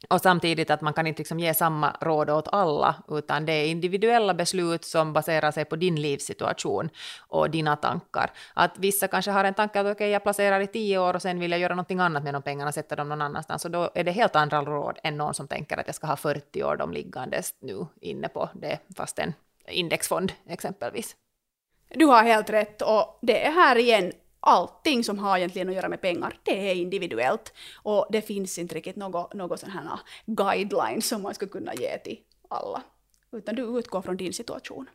och 0.09 0.21
samtidigt 0.21 0.71
att 0.71 0.81
man 0.81 0.93
kan 0.93 1.07
inte 1.07 1.21
liksom 1.21 1.41
ge 1.41 1.55
samma 1.55 1.97
råd 2.01 2.31
åt 2.31 2.49
alla, 2.53 2.95
utan 3.09 3.47
det 3.47 3.53
är 3.53 3.67
individuella 3.67 4.35
beslut 4.35 4.85
som 4.85 5.13
baserar 5.13 5.51
sig 5.51 5.65
på 5.65 5.77
din 5.77 6.01
livssituation 6.01 6.91
och 7.19 7.51
dina 7.51 7.77
tankar. 7.77 8.31
Att 8.55 8.79
vissa 8.79 9.09
kanske 9.09 9.31
har 9.31 9.45
en 9.45 9.55
tanke 9.55 9.81
att 9.81 9.85
okej, 9.85 9.93
okay, 9.93 10.09
jag 10.09 10.23
placerar 10.23 10.61
i 10.61 10.67
tio 10.67 10.99
år 10.99 11.15
och 11.15 11.23
sen 11.23 11.41
vill 11.41 11.51
jag 11.51 11.61
göra 11.61 11.75
någonting 11.75 12.01
annat 12.01 12.25
med 12.25 12.35
de 12.35 12.43
pengarna, 12.43 12.73
sätta 12.73 12.97
dem 12.97 13.09
någon 13.09 13.23
annanstans. 13.23 13.65
Och 13.65 13.71
då 13.71 13.91
är 13.95 14.05
det 14.05 14.11
helt 14.11 14.37
andra 14.37 14.63
råd 14.63 14.99
än 15.03 15.17
någon 15.17 15.35
som 15.35 15.49
tänker 15.49 15.77
att 15.77 15.87
jag 15.87 15.95
ska 15.95 16.07
ha 16.07 16.17
40 16.17 16.65
år 16.65 16.77
de 16.77 16.93
liggandes 16.93 17.55
nu 17.61 17.87
inne 18.01 18.29
på 18.29 18.49
det, 18.55 18.79
fast 18.97 19.19
en 19.19 19.35
indexfond 19.69 20.33
exempelvis. 20.49 21.17
Du 21.89 22.05
har 22.05 22.23
helt 22.23 22.51
rätt 22.51 22.83
och 22.83 23.19
det 23.23 23.47
är 23.47 23.53
här 23.53 23.77
igen 23.77 24.13
allting 24.41 25.05
som 25.05 25.19
har 25.19 25.39
egentligen 25.39 25.69
att 25.69 25.75
göra 25.75 25.89
med 25.89 26.01
pengar, 26.01 26.39
det 26.43 26.71
är 26.71 26.75
individuellt. 26.75 27.53
Och 27.75 28.07
det 28.11 28.23
finns 28.23 28.59
inte 28.59 28.75
riktigt 28.75 28.97
något, 28.97 29.35
något 29.35 29.61
sån 29.61 29.71
här 29.71 30.01
guideline 30.27 31.03
som 31.03 31.23
man 31.23 31.35
skulle 31.35 31.51
kunna 31.51 31.75
ge 31.75 31.99
till 31.99 32.19
alla. 32.49 32.83
Utan 33.33 33.55
du 33.55 33.79
utgår 33.79 34.03
från 34.03 34.17
din 34.17 34.33
situation. 34.33 34.89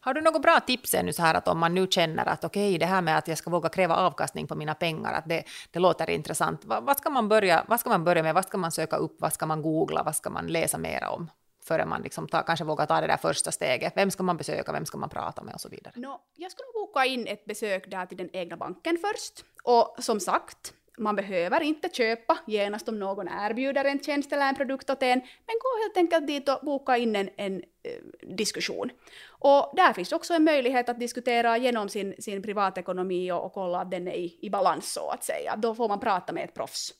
Har 0.00 0.14
du 0.14 0.20
något 0.20 0.42
bra 0.42 0.60
tips 0.60 0.94
ännu 0.94 1.12
så 1.12 1.22
här 1.22 1.34
att 1.34 1.48
om 1.48 1.58
man 1.58 1.74
nu 1.74 1.86
känner 1.90 2.26
att 2.26 2.44
okej, 2.44 2.68
okay, 2.68 2.78
det 2.78 2.86
här 2.86 3.02
med 3.02 3.18
att 3.18 3.28
jag 3.28 3.38
ska 3.38 3.50
våga 3.50 3.68
kräva 3.68 3.96
avkastning 3.96 4.46
på 4.46 4.54
mina 4.54 4.74
pengar, 4.74 5.12
att 5.12 5.28
det, 5.28 5.44
det 5.70 5.78
låter 5.78 6.10
intressant. 6.10 6.64
Vad, 6.64 6.84
vad, 6.84 6.98
ska 6.98 7.10
man 7.10 7.28
börja, 7.28 7.64
vad 7.68 7.80
ska 7.80 7.90
man 7.90 8.04
börja 8.04 8.22
med? 8.22 8.34
Vad 8.34 8.44
ska 8.44 8.58
man 8.58 8.72
söka 8.72 8.96
upp? 8.96 9.16
Vad 9.20 9.32
ska 9.32 9.46
man 9.46 9.62
googla? 9.62 10.02
Vad 10.02 10.16
ska 10.16 10.30
man 10.30 10.46
läsa 10.46 10.78
mera 10.78 11.10
om? 11.10 11.30
Förrän 11.68 11.88
man 11.88 12.02
liksom 12.02 12.28
ta, 12.28 12.42
kanske 12.42 12.64
vågar 12.64 12.86
ta 12.86 13.00
det 13.00 13.06
där 13.06 13.16
första 13.16 13.52
steget. 13.52 13.92
Vem 13.96 14.10
ska 14.10 14.22
man 14.22 14.36
besöka, 14.36 14.72
vem 14.72 14.86
ska 14.86 14.98
man 14.98 15.08
prata 15.08 15.42
med 15.42 15.54
och 15.54 15.60
så 15.60 15.68
vidare? 15.68 15.92
No, 15.96 16.20
jag 16.36 16.50
skulle 16.50 16.68
boka 16.74 17.04
in 17.04 17.26
ett 17.26 17.44
besök 17.44 17.90
där 17.90 18.06
till 18.06 18.16
den 18.16 18.30
egna 18.32 18.56
banken 18.56 18.98
först. 18.98 19.44
Och 19.64 19.96
som 19.98 20.20
sagt, 20.20 20.74
man 20.98 21.16
behöver 21.16 21.60
inte 21.60 21.88
köpa 21.88 22.38
genast 22.46 22.88
om 22.88 22.98
någon 22.98 23.28
erbjuder 23.28 23.84
en 23.84 24.00
tjänst 24.00 24.32
eller 24.32 24.48
en 24.48 24.54
produkt 24.54 24.90
åt 24.90 25.02
en, 25.02 25.18
men 25.18 25.56
gå 25.60 25.82
helt 25.82 25.96
enkelt 25.96 26.26
dit 26.26 26.48
och 26.48 26.58
boka 26.62 26.96
in 26.96 27.16
en, 27.16 27.30
en 27.36 27.56
eh, 27.56 28.36
diskussion. 28.36 28.90
Och 29.28 29.72
där 29.76 29.92
finns 29.92 30.12
också 30.12 30.34
en 30.34 30.44
möjlighet 30.44 30.88
att 30.88 31.00
diskutera 31.00 31.56
genom 31.58 31.88
sin, 31.88 32.14
sin 32.18 32.42
privatekonomi 32.42 33.32
och, 33.32 33.44
och 33.44 33.52
kolla 33.52 33.80
att 33.80 33.90
den 33.90 34.08
är 34.08 34.12
i, 34.12 34.38
i 34.40 34.50
balans 34.50 34.92
så 34.92 35.10
att 35.10 35.24
säga. 35.24 35.56
Då 35.56 35.74
får 35.74 35.88
man 35.88 36.00
prata 36.00 36.32
med 36.32 36.44
ett 36.44 36.54
proffs. 36.54 36.94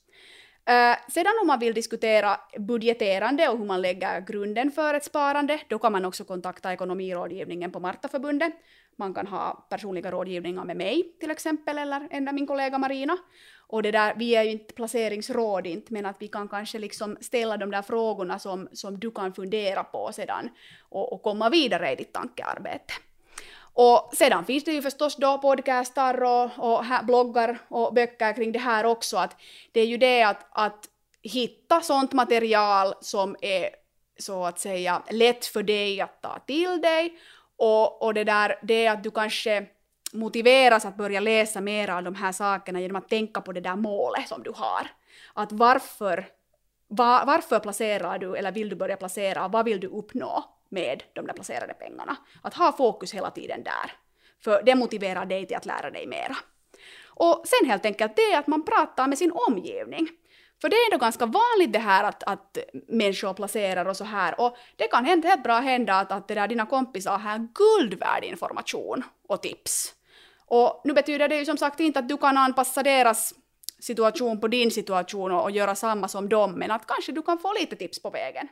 Uh, 0.69 0.97
sedan 1.07 1.33
om 1.41 1.47
man 1.47 1.59
vill 1.59 1.73
diskutera 1.73 2.37
budgeterande 2.57 3.49
och 3.49 3.57
hur 3.57 3.65
man 3.65 3.81
lägger 3.81 4.21
grunden 4.21 4.71
för 4.71 4.93
ett 4.93 5.03
sparande, 5.03 5.59
då 5.67 5.79
kan 5.79 5.91
man 5.91 6.05
också 6.05 6.23
kontakta 6.23 6.73
ekonomirådgivningen 6.73 7.71
på 7.71 7.79
Martaförbundet. 7.79 8.53
man 8.95 9.13
kan 9.13 9.27
ha 9.27 9.67
personliga 9.69 10.11
rådgivningar 10.11 10.65
med 10.65 10.77
mig 10.77 11.15
till 11.19 11.31
exempel, 11.31 11.77
eller 11.77 12.07
ända 12.11 12.31
min 12.31 12.47
kollega 12.47 12.77
Marina. 12.77 13.17
Och 13.67 13.83
det 13.83 13.91
där, 13.91 14.13
vi 14.17 14.35
är 14.35 14.43
ju 14.43 14.51
inte 14.51 14.73
placeringsråd 14.73 15.67
inte, 15.67 15.93
men 15.93 16.05
att 16.05 16.15
vi 16.19 16.27
kan 16.27 16.47
kanske 16.47 16.79
liksom 16.79 17.17
ställa 17.21 17.57
de 17.57 17.71
där 17.71 17.81
frågorna 17.81 18.39
som, 18.39 18.69
som 18.71 18.99
du 18.99 19.11
kan 19.11 19.33
fundera 19.33 19.83
på 19.83 20.11
sedan 20.13 20.49
och, 20.89 21.13
och 21.13 21.23
komma 21.23 21.49
vidare 21.49 21.91
i 21.91 21.95
ditt 21.95 22.13
tankearbete. 22.13 22.93
Och 23.73 24.09
sedan 24.13 24.45
finns 24.45 24.63
det 24.63 24.71
ju 24.71 24.81
förstås 24.81 25.15
då 25.15 25.37
podcastar 25.37 26.23
och, 26.23 26.49
och 26.57 26.85
här, 26.85 27.03
bloggar 27.03 27.59
och 27.67 27.93
böcker 27.93 28.33
kring 28.33 28.51
det 28.51 28.59
här 28.59 28.85
också, 28.85 29.17
att 29.17 29.35
det 29.71 29.79
är 29.81 29.85
ju 29.85 29.97
det 29.97 30.23
att, 30.23 30.47
att 30.51 30.85
hitta 31.21 31.81
sånt 31.81 32.13
material 32.13 32.93
som 33.01 33.35
är 33.41 33.69
så 34.19 34.45
att 34.45 34.59
säga 34.59 35.01
lätt 35.09 35.45
för 35.45 35.63
dig 35.63 36.01
att 36.01 36.21
ta 36.21 36.39
till 36.39 36.81
dig 36.81 37.19
och, 37.57 38.01
och 38.01 38.13
det 38.13 38.23
där, 38.23 38.59
det 38.61 38.87
att 38.87 39.03
du 39.03 39.11
kanske 39.11 39.65
motiveras 40.13 40.85
att 40.85 40.97
börja 40.97 41.19
läsa 41.19 41.61
mer 41.61 41.89
av 41.89 42.03
de 42.03 42.15
här 42.15 42.31
sakerna 42.31 42.81
genom 42.81 42.95
att 42.95 43.09
tänka 43.09 43.41
på 43.41 43.51
det 43.51 43.61
där 43.61 43.75
målet 43.75 44.27
som 44.27 44.43
du 44.43 44.51
har. 44.55 44.87
Att 45.33 45.51
varför, 45.51 46.25
var, 46.87 47.25
varför 47.25 47.59
placerar 47.59 48.19
du 48.19 48.35
eller 48.35 48.51
vill 48.51 48.69
du 48.69 48.75
börja 48.75 48.97
placera 48.97 49.47
vad 49.47 49.65
vill 49.65 49.79
du 49.79 49.87
uppnå 49.87 50.43
med 50.69 51.03
de 51.13 51.27
där 51.27 51.33
placerade 51.33 51.73
pengarna? 51.73 52.17
Att 52.41 52.53
ha 52.53 52.71
fokus 52.71 53.13
hela 53.13 53.31
tiden 53.31 53.63
där. 53.63 53.91
För 54.43 54.63
det 54.63 54.75
motiverar 54.75 55.25
dig 55.25 55.47
till 55.47 55.57
att 55.57 55.65
lära 55.65 55.89
dig 55.89 56.07
mera. 56.07 56.37
Och 57.07 57.43
sen 57.45 57.69
helt 57.69 57.85
enkelt 57.85 58.15
det 58.15 58.35
att 58.35 58.47
man 58.47 58.65
pratar 58.65 59.07
med 59.07 59.17
sin 59.17 59.31
omgivning. 59.31 60.07
För 60.61 60.69
det 60.69 60.75
är 60.75 60.93
ändå 60.93 60.97
ganska 60.97 61.25
vanligt 61.25 61.73
det 61.73 61.79
här 61.79 62.03
att, 62.03 62.23
att 62.23 62.57
människor 62.87 63.33
placerar 63.33 63.85
och 63.85 63.97
så 63.97 64.03
här. 64.03 64.41
Och 64.41 64.57
det 64.75 64.87
kan 64.87 65.05
hända, 65.05 65.27
helt 65.27 65.43
bra 65.43 65.59
hända 65.59 65.93
att, 65.93 66.11
att 66.11 66.27
det 66.27 66.35
där 66.35 66.47
dina 66.47 66.65
kompisar 66.65 67.17
har 67.17 67.47
guldvärdig 67.53 68.27
information 68.27 69.03
och 69.27 69.41
tips. 69.41 69.93
Och 70.45 70.81
nu 70.83 70.93
betyder 70.93 71.27
det 71.27 71.35
ju 71.35 71.45
som 71.45 71.57
sagt 71.57 71.79
inte 71.79 71.99
att 71.99 72.09
du 72.09 72.17
kan 72.17 72.37
anpassa 72.37 72.83
deras 72.83 73.33
situation 73.79 74.41
på 74.41 74.47
din 74.47 74.71
situation 74.71 75.31
och, 75.31 75.43
och 75.43 75.51
göra 75.51 75.75
samma 75.75 76.07
som 76.07 76.29
dem, 76.29 76.51
men 76.51 76.71
att 76.71 76.87
kanske 76.87 77.11
du 77.11 77.21
kan 77.21 77.39
få 77.39 77.53
lite 77.53 77.75
tips 77.75 78.01
på 78.01 78.09
vägen. 78.09 78.47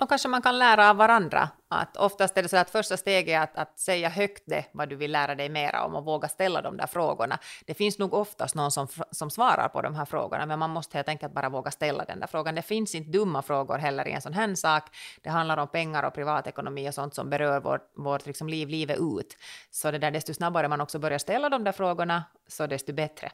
Och 0.00 0.08
kanske 0.08 0.28
man 0.28 0.42
kan 0.42 0.58
lära 0.58 0.90
av 0.90 0.96
varandra. 0.96 1.48
Att 1.68 1.96
oftast 1.96 2.36
är 2.36 2.42
det 2.42 2.48
så 2.48 2.56
att 2.56 2.70
första 2.70 2.96
steget 2.96 3.34
är 3.34 3.40
att, 3.40 3.56
att 3.56 3.78
säga 3.78 4.08
högt 4.08 4.42
det 4.46 4.64
vad 4.72 4.88
du 4.88 4.96
vill 4.96 5.12
lära 5.12 5.34
dig 5.34 5.48
mera 5.48 5.84
om 5.84 5.94
och 5.94 6.04
våga 6.04 6.28
ställa 6.28 6.62
de 6.62 6.76
där 6.76 6.86
frågorna. 6.86 7.38
Det 7.66 7.74
finns 7.74 7.98
nog 7.98 8.14
oftast 8.14 8.54
någon 8.54 8.70
som, 8.70 8.88
som 9.10 9.30
svarar 9.30 9.68
på 9.68 9.82
de 9.82 9.94
här 9.94 10.04
frågorna, 10.04 10.46
men 10.46 10.58
man 10.58 10.70
måste 10.70 10.98
helt 10.98 11.08
enkelt 11.08 11.34
bara 11.34 11.48
våga 11.48 11.70
ställa 11.70 12.04
den 12.04 12.20
där 12.20 12.26
frågan. 12.26 12.54
Det 12.54 12.62
finns 12.62 12.94
inte 12.94 13.10
dumma 13.10 13.42
frågor 13.42 13.78
heller 13.78 14.08
i 14.08 14.12
en 14.12 14.22
sån 14.22 14.32
här 14.32 14.54
sak. 14.54 14.96
Det 15.22 15.30
handlar 15.30 15.56
om 15.56 15.68
pengar 15.68 16.02
och 16.02 16.14
privatekonomi 16.14 16.88
och 16.88 16.94
sånt 16.94 17.14
som 17.14 17.30
berör 17.30 17.60
vårt, 17.60 17.92
vårt 17.96 18.26
liksom 18.26 18.48
liv 18.48 18.68
livet 18.68 18.98
ut. 18.98 19.36
Så 19.70 19.90
det 19.90 19.98
där, 19.98 20.10
desto 20.10 20.34
snabbare 20.34 20.68
man 20.68 20.80
också 20.80 20.98
börjar 20.98 21.18
ställa 21.18 21.48
de 21.48 21.64
där 21.64 21.72
frågorna, 21.72 22.24
så 22.48 22.66
desto 22.66 22.92
bättre. 22.92 23.32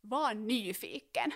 Var 0.00 0.34
nyfiken. 0.34 1.32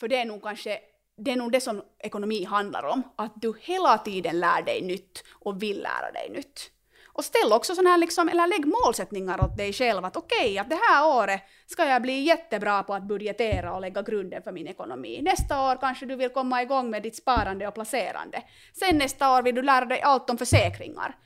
För 0.00 0.08
det 0.08 0.16
är 0.16 0.24
nog 0.24 0.42
kanske 0.42 0.78
det 1.16 1.30
är 1.30 1.36
nog 1.36 1.52
det 1.52 1.60
som 1.60 1.82
ekonomi 1.98 2.44
handlar 2.44 2.82
om, 2.82 3.02
att 3.16 3.32
du 3.34 3.54
hela 3.60 3.98
tiden 3.98 4.40
lär 4.40 4.62
dig 4.62 4.82
nytt 4.82 5.24
och 5.32 5.62
vill 5.62 5.82
lära 5.82 6.12
dig 6.12 6.30
nytt. 6.30 6.70
Och 7.14 7.24
ställ 7.24 7.52
också 7.52 7.74
sådana 7.74 7.90
här, 7.90 7.98
liksom, 7.98 8.28
eller 8.28 8.46
lägg 8.46 8.66
målsättningar 8.66 9.44
åt 9.44 9.56
dig 9.56 9.72
själv 9.72 10.04
att 10.04 10.16
okej, 10.16 10.38
okay, 10.38 10.58
att 10.58 10.70
det 10.70 10.80
här 10.88 11.06
året 11.06 11.42
ska 11.66 11.84
jag 11.84 12.02
bli 12.02 12.20
jättebra 12.20 12.82
på 12.82 12.94
att 12.94 13.02
budgetera 13.02 13.74
och 13.74 13.80
lägga 13.80 14.02
grunden 14.02 14.42
för 14.42 14.52
min 14.52 14.66
ekonomi. 14.66 15.20
Nästa 15.22 15.70
år 15.70 15.76
kanske 15.76 16.06
du 16.06 16.16
vill 16.16 16.30
komma 16.30 16.62
igång 16.62 16.90
med 16.90 17.02
ditt 17.02 17.16
sparande 17.16 17.68
och 17.68 17.74
placerande. 17.74 18.42
Sen 18.78 18.98
nästa 18.98 19.38
år 19.38 19.42
vill 19.42 19.54
du 19.54 19.62
lära 19.62 19.84
dig 19.84 20.00
allt 20.00 20.30
om 20.30 20.38
försäkringar. 20.38 21.16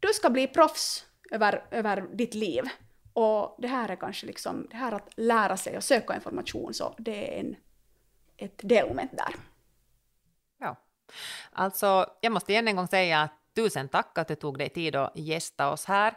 Du 0.00 0.08
ska 0.08 0.30
bli 0.30 0.46
proffs 0.46 1.04
över, 1.30 1.64
över 1.70 2.00
ditt 2.00 2.34
liv. 2.34 2.62
Och 3.12 3.56
det 3.58 3.68
här 3.68 3.88
är 3.88 3.96
kanske 3.96 4.26
liksom, 4.26 4.66
det 4.70 4.76
här 4.76 4.92
att 4.92 5.08
lära 5.16 5.56
sig 5.56 5.76
och 5.76 5.84
söka 5.84 6.14
information, 6.14 6.74
så 6.74 6.94
det 6.98 7.34
är 7.34 7.40
en 7.40 7.56
ett 8.38 8.60
delmoment 8.62 9.10
där. 9.12 9.34
Ja, 10.58 10.76
alltså 11.52 12.06
jag 12.20 12.32
måste 12.32 12.54
än 12.54 12.68
en 12.68 12.76
gång 12.76 12.88
säga 12.88 13.22
att 13.22 13.32
tusen 13.54 13.88
tack 13.88 14.18
att 14.18 14.28
du 14.28 14.34
tog 14.34 14.58
dig 14.58 14.68
tid 14.68 14.96
att 14.96 15.12
gästa 15.16 15.72
oss 15.72 15.84
här. 15.84 16.14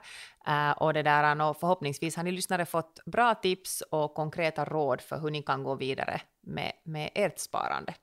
Uh, 0.48 0.72
och 0.72 0.94
det 0.94 1.04
där, 1.04 1.42
och 1.42 1.58
förhoppningsvis 1.58 2.16
har 2.16 2.24
ni 2.24 2.32
lyssnare 2.32 2.66
fått 2.66 3.00
bra 3.06 3.36
tips 3.36 3.82
och 3.82 4.14
konkreta 4.14 4.66
råd 4.66 5.02
för 5.02 5.20
hur 5.20 5.30
ni 5.30 5.42
kan 5.44 5.64
gå 5.64 5.76
vidare 5.76 6.22
med, 6.42 6.72
med 6.84 7.10
ert 7.16 7.40
sparande. 7.40 7.94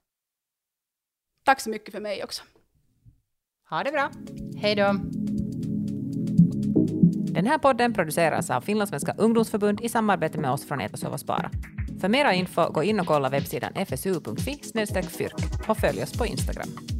Tack 1.44 1.60
så 1.60 1.70
mycket 1.70 1.94
för 1.94 2.00
mig 2.00 2.24
också. 2.24 2.42
Ha 3.70 3.82
det 3.82 3.92
bra. 3.92 4.10
Hej 4.60 4.74
då. 4.74 4.94
Den 7.32 7.46
här 7.46 7.58
podden 7.58 7.94
produceras 7.94 8.50
av 8.50 8.60
Finlandssvenska 8.60 9.14
ungdomsförbund 9.18 9.80
i 9.80 9.88
samarbete 9.88 10.38
med 10.38 10.50
oss 10.50 10.68
från 10.68 10.80
Etasova 10.80 11.18
Spara. 11.18 11.50
För 12.00 12.08
mera 12.08 12.34
info 12.34 12.72
gå 12.72 12.82
in 12.82 13.00
och 13.00 13.06
kolla 13.06 13.28
webbsidan 13.28 13.72
fsu.fi 13.86 15.02
fyrk 15.02 15.68
och 15.68 15.78
följ 15.78 16.02
oss 16.02 16.18
på 16.18 16.26
Instagram. 16.26 16.97